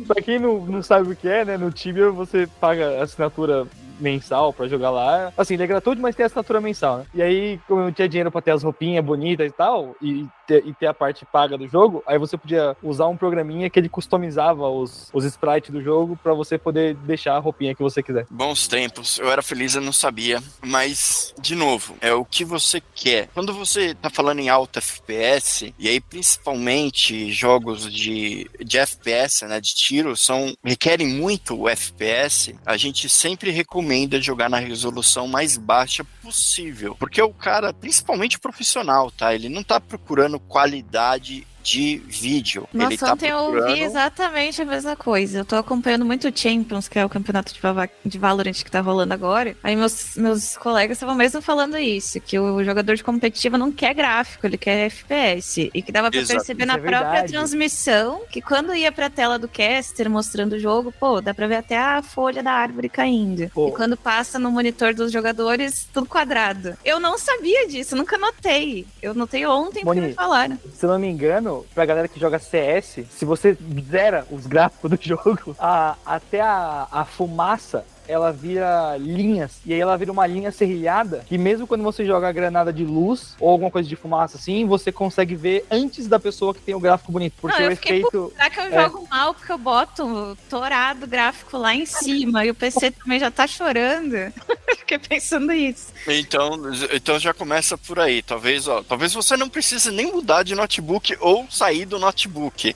[0.07, 1.57] pra quem não, não sabe o que é, né?
[1.57, 3.67] No Tibia você paga assinatura
[3.99, 5.33] mensal pra jogar lá.
[5.37, 7.07] Assim, ele é gratuito, mas tem assinatura mensal, né?
[7.15, 10.67] E aí, como eu tinha dinheiro pra ter as roupinhas bonitas e tal, e ter,
[10.67, 13.89] e ter a parte paga do jogo, aí você podia usar um programinha que ele
[13.89, 18.27] customizava os, os sprites do jogo pra você poder deixar a roupinha que você quiser.
[18.31, 19.19] Bons tempos.
[19.19, 20.43] Eu era feliz, eu não sabia.
[20.65, 23.29] Mas, de novo, é o que você quer.
[23.35, 29.61] Quando você tá falando em alta FPS, e aí principalmente jogos de, de FPS, né,
[29.61, 33.86] de tiro, são requerem muito o FPS, a gente sempre recomenda
[34.21, 36.97] jogar na resolução mais baixa possível.
[36.99, 39.35] Porque o cara, principalmente profissional, tá?
[39.35, 42.69] Ele não tá procurando qualidade de vídeo.
[42.73, 43.69] Nossa, ele tá ontem eu procurando...
[43.71, 45.39] ouvi exatamente a mesma coisa.
[45.39, 48.71] Eu tô acompanhando muito o Champions, que é o campeonato de, Vava- de Valorant que
[48.71, 49.57] tá rolando agora.
[49.65, 53.95] Aí meus, meus colegas estavam mesmo falando isso, que o jogador de competitiva não quer
[53.95, 55.69] gráfico, ele quer FPS.
[55.75, 56.39] E que dava pra Exato.
[56.39, 57.33] perceber Isso na é própria verdade.
[57.33, 61.57] transmissão que quando ia pra tela do caster mostrando o jogo, pô, dá pra ver
[61.57, 63.51] até a folha da árvore caindo.
[63.53, 63.69] Pô.
[63.69, 66.77] E quando passa no monitor dos jogadores, tudo quadrado.
[66.85, 68.87] Eu não sabia disso, nunca notei.
[69.03, 70.57] Eu notei ontem porque Moni, me falaram.
[70.73, 73.57] Se eu não me engano, pra galera que joga CS, se você
[73.91, 79.81] zera os gráficos do jogo, a- até a, a fumaça ela vira linhas, e aí
[79.81, 83.51] ela vira uma linha serrilhada, que mesmo quando você joga a granada de luz ou
[83.51, 87.11] alguma coisa de fumaça assim, você consegue ver antes da pessoa que tem o gráfico
[87.11, 88.33] bonito, porque Não, o eu fiquei efeito...
[88.37, 88.83] Será que eu É.
[88.85, 93.19] jogo mal porque eu boto torado o gráfico lá em cima e o PC também
[93.19, 94.15] já tá chorando?
[94.87, 95.93] fiquei pensando isso.
[96.07, 96.53] Então,
[96.93, 98.23] então já começa por aí.
[98.23, 102.75] Talvez, ó, talvez você não precise nem mudar de notebook ou sair do notebook.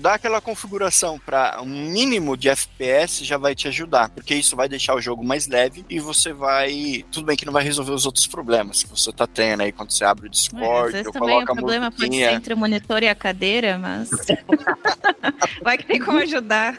[0.00, 4.68] Dar aquela configuração para um mínimo de FPS já vai te ajudar, porque isso vai
[4.68, 7.04] deixar o jogo mais leve e você vai.
[7.10, 9.90] Tudo bem que não vai resolver os outros problemas que você tá tendo aí quando
[9.90, 10.90] você abre o Discord.
[10.90, 14.10] É, vezes também o problema pode ser entre o monitor e a cadeira, mas.
[15.62, 16.78] vai que tem como ajudar.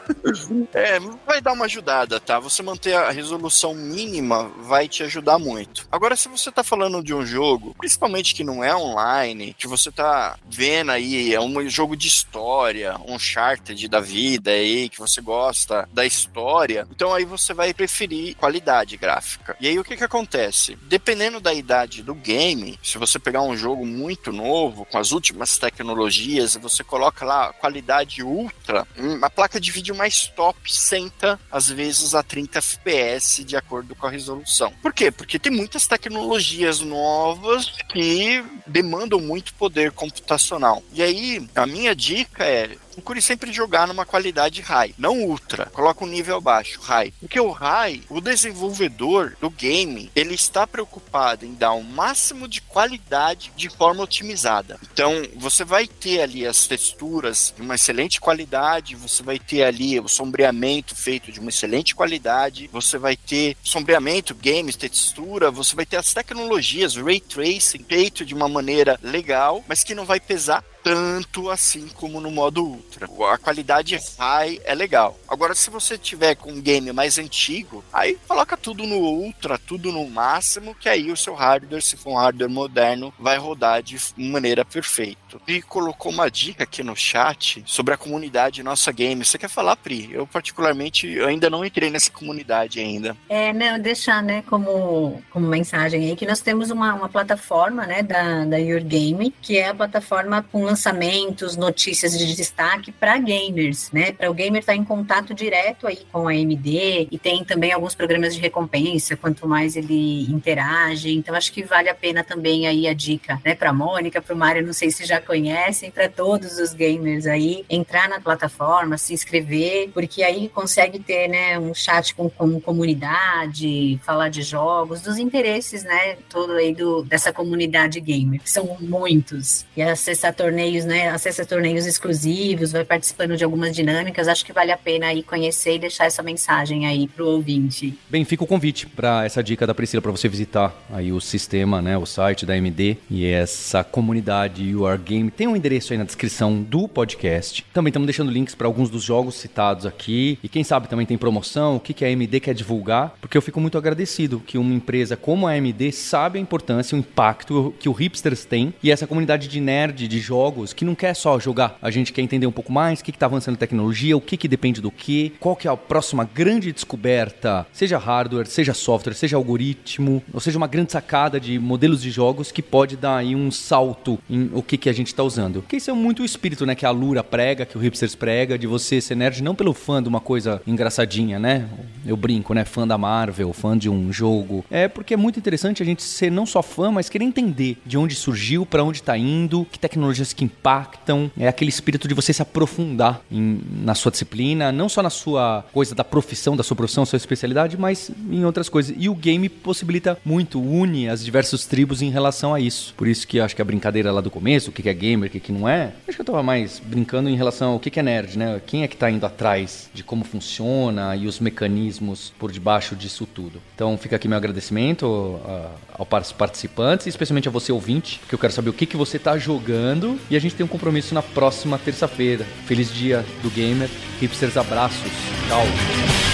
[0.72, 2.38] É, vai dar uma ajudada, tá?
[2.38, 5.86] Você manter a resolução mínima vai te ajudar muito.
[5.90, 9.90] Agora, se você tá falando de um jogo, principalmente que não é online, que você
[9.90, 15.20] tá vendo aí, é um jogo de história, um charted da vida aí, que você
[15.20, 19.56] gosta da história, então aí você vai preferir qualidade gráfica.
[19.60, 20.76] E aí o que que acontece?
[20.82, 25.58] Dependendo da idade do game, se você pegar um jogo muito novo, com as últimas
[25.58, 28.86] tecnologias, você coloca lá qualidade ultra,
[29.22, 34.06] a placa de vídeo mais top senta às vezes a 30 FPS de acordo com
[34.06, 34.33] a resolução.
[34.82, 35.10] Por quê?
[35.10, 40.82] Porque tem muitas tecnologias novas que demandam muito poder computacional.
[40.92, 45.66] E aí, a minha dica é procure sempre jogar numa qualidade high, não ultra.
[45.66, 47.12] Coloca um nível baixo, high.
[47.20, 52.48] Porque o high, o desenvolvedor do game, ele está preocupado em dar o um máximo
[52.48, 54.78] de qualidade de forma otimizada.
[54.92, 59.98] Então, você vai ter ali as texturas de uma excelente qualidade, você vai ter ali
[59.98, 65.86] o sombreamento feito de uma excelente qualidade, você vai ter sombreamento, games, textura, você vai
[65.86, 70.64] ter as tecnologias, ray tracing feito de uma maneira legal, mas que não vai pesar
[70.84, 73.08] tanto assim como no modo Ultra.
[73.32, 75.18] A qualidade high é legal.
[75.26, 79.90] Agora, se você tiver com um game mais antigo, aí coloca tudo no Ultra, tudo
[79.90, 83.98] no máximo, que aí o seu hardware, se for um hardware moderno, vai rodar de
[84.16, 85.38] maneira perfeita.
[85.44, 89.24] Pri colocou uma dica aqui no chat sobre a comunidade Nossa Game.
[89.24, 90.10] Você quer falar, Pri?
[90.12, 93.16] Eu, particularmente, ainda não entrei nessa comunidade ainda.
[93.28, 98.02] É, não, deixar, né, como, como mensagem aí, que nós temos uma, uma plataforma, né,
[98.02, 103.90] da, da Your Game, que é a plataforma com lançamentos, notícias de destaque para gamers,
[103.92, 104.10] né?
[104.10, 107.72] Para o gamer estar tá em contato direto aí com a AMD e tem também
[107.72, 111.14] alguns programas de recompensa, quanto mais ele interage.
[111.14, 114.36] Então acho que vale a pena também aí a dica, né, para Mônica, para o
[114.36, 119.14] Mário, não sei se já conhecem, para todos os gamers aí entrar na plataforma, se
[119.14, 125.18] inscrever, porque aí consegue ter, né, um chat com, com comunidade, falar de jogos, dos
[125.18, 129.64] interesses, né, todo aí do dessa comunidade gamer, que são muitos.
[129.76, 131.08] E acessar torneios torneios, né?
[131.08, 134.28] Acessa torneios exclusivos, vai participando de algumas dinâmicas.
[134.28, 137.98] Acho que vale a pena aí conhecer e deixar essa mensagem aí pro ouvinte.
[138.08, 141.82] Bem, fica o convite para essa dica da Priscila para você visitar aí o sistema,
[141.82, 141.98] né?
[141.98, 145.30] O site da AMD e essa comunidade UR Game.
[145.30, 147.64] Tem um endereço aí na descrição do podcast.
[147.72, 150.38] Também estamos deixando links para alguns dos jogos citados aqui.
[150.42, 153.42] E quem sabe também tem promoção, o que, que a AMD quer divulgar, porque eu
[153.42, 157.88] fico muito agradecido que uma empresa como a AMD sabe a importância, o impacto que
[157.88, 161.38] o Hipsters tem e essa comunidade de nerd de jogos jogos que não quer só
[161.40, 161.76] jogar.
[161.82, 164.36] A gente quer entender um pouco mais o que está avançando em tecnologia, o que,
[164.36, 169.14] que depende do que, qual que é a próxima grande descoberta, seja hardware, seja software,
[169.14, 173.34] seja algoritmo, ou seja uma grande sacada de modelos de jogos que pode dar aí
[173.34, 175.60] um salto em o que, que a gente está usando.
[175.60, 178.56] Porque isso é muito o espírito né, que a Lura prega, que o Hipsters prega,
[178.56, 181.68] de você ser nerd não pelo fã de uma coisa engraçadinha, né?
[182.06, 182.64] Eu brinco, né?
[182.64, 184.64] Fã da Marvel, fã de um jogo.
[184.70, 187.96] É porque é muito interessante a gente ser não só fã, mas querer entender de
[187.96, 191.30] onde surgiu, para onde está indo, que tecnologias que impactam.
[191.38, 195.64] É aquele espírito de você se aprofundar em, na sua disciplina, não só na sua
[195.72, 198.94] coisa da profissão, da sua profissão, sua especialidade, mas em outras coisas.
[198.98, 202.94] E o game possibilita muito, une as diversas tribos em relação a isso.
[202.96, 205.40] Por isso que acho que a brincadeira lá do começo, o que é gamer, o
[205.40, 208.38] que não é, acho que eu tava mais brincando em relação ao que é nerd,
[208.38, 208.60] né?
[208.66, 213.26] Quem é que tá indo atrás de como funciona e os mecanismos por debaixo disso
[213.26, 213.60] tudo.
[213.74, 218.52] Então fica aqui meu agradecimento uh, aos participantes, especialmente a você ouvinte, porque eu quero
[218.52, 221.78] saber o que, que você tá jogando e a gente tem um compromisso na próxima
[221.78, 222.44] terça-feira.
[222.66, 223.88] Feliz dia do gamer.
[224.20, 225.12] Hipsters, abraços.
[225.48, 226.33] Tchau.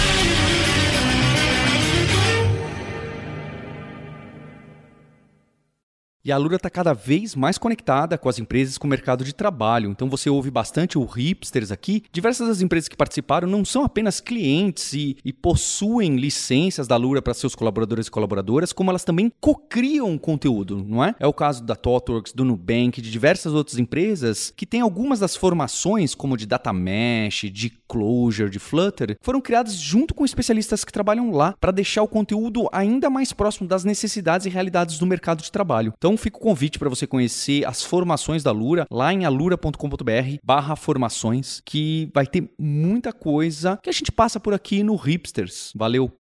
[6.23, 9.33] E a Lura está cada vez mais conectada com as empresas com o mercado de
[9.33, 9.89] trabalho.
[9.89, 12.03] Então você ouve bastante o Hipsters aqui.
[12.11, 17.23] Diversas das empresas que participaram não são apenas clientes e, e possuem licenças da Lura
[17.23, 21.15] para seus colaboradores e colaboradoras, como elas também cocriam conteúdo, não é?
[21.19, 25.35] É o caso da ThoughtWorks, do Nubank, de diversas outras empresas que têm algumas das
[25.35, 30.93] formações, como de Data Mesh, de Clojure, de Flutter, foram criadas junto com especialistas que
[30.93, 35.41] trabalham lá para deixar o conteúdo ainda mais próximo das necessidades e realidades do mercado
[35.41, 35.93] de trabalho.
[35.97, 40.37] Então, então fica o convite para você conhecer as formações da Lura lá em alura.com.br
[40.43, 45.71] barra formações, que vai ter muita coisa que a gente passa por aqui no Hipsters.
[45.73, 46.11] Valeu!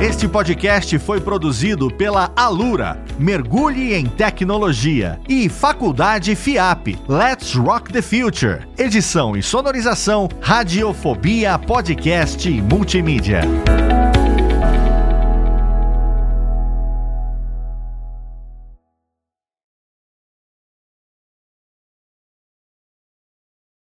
[0.00, 8.02] Este podcast foi produzido pela Alura, Mergulhe em Tecnologia, e Faculdade FIAP, Let's Rock the
[8.02, 8.66] Future.
[8.76, 13.42] Edição e sonorização, Radiofobia Podcast e Multimídia.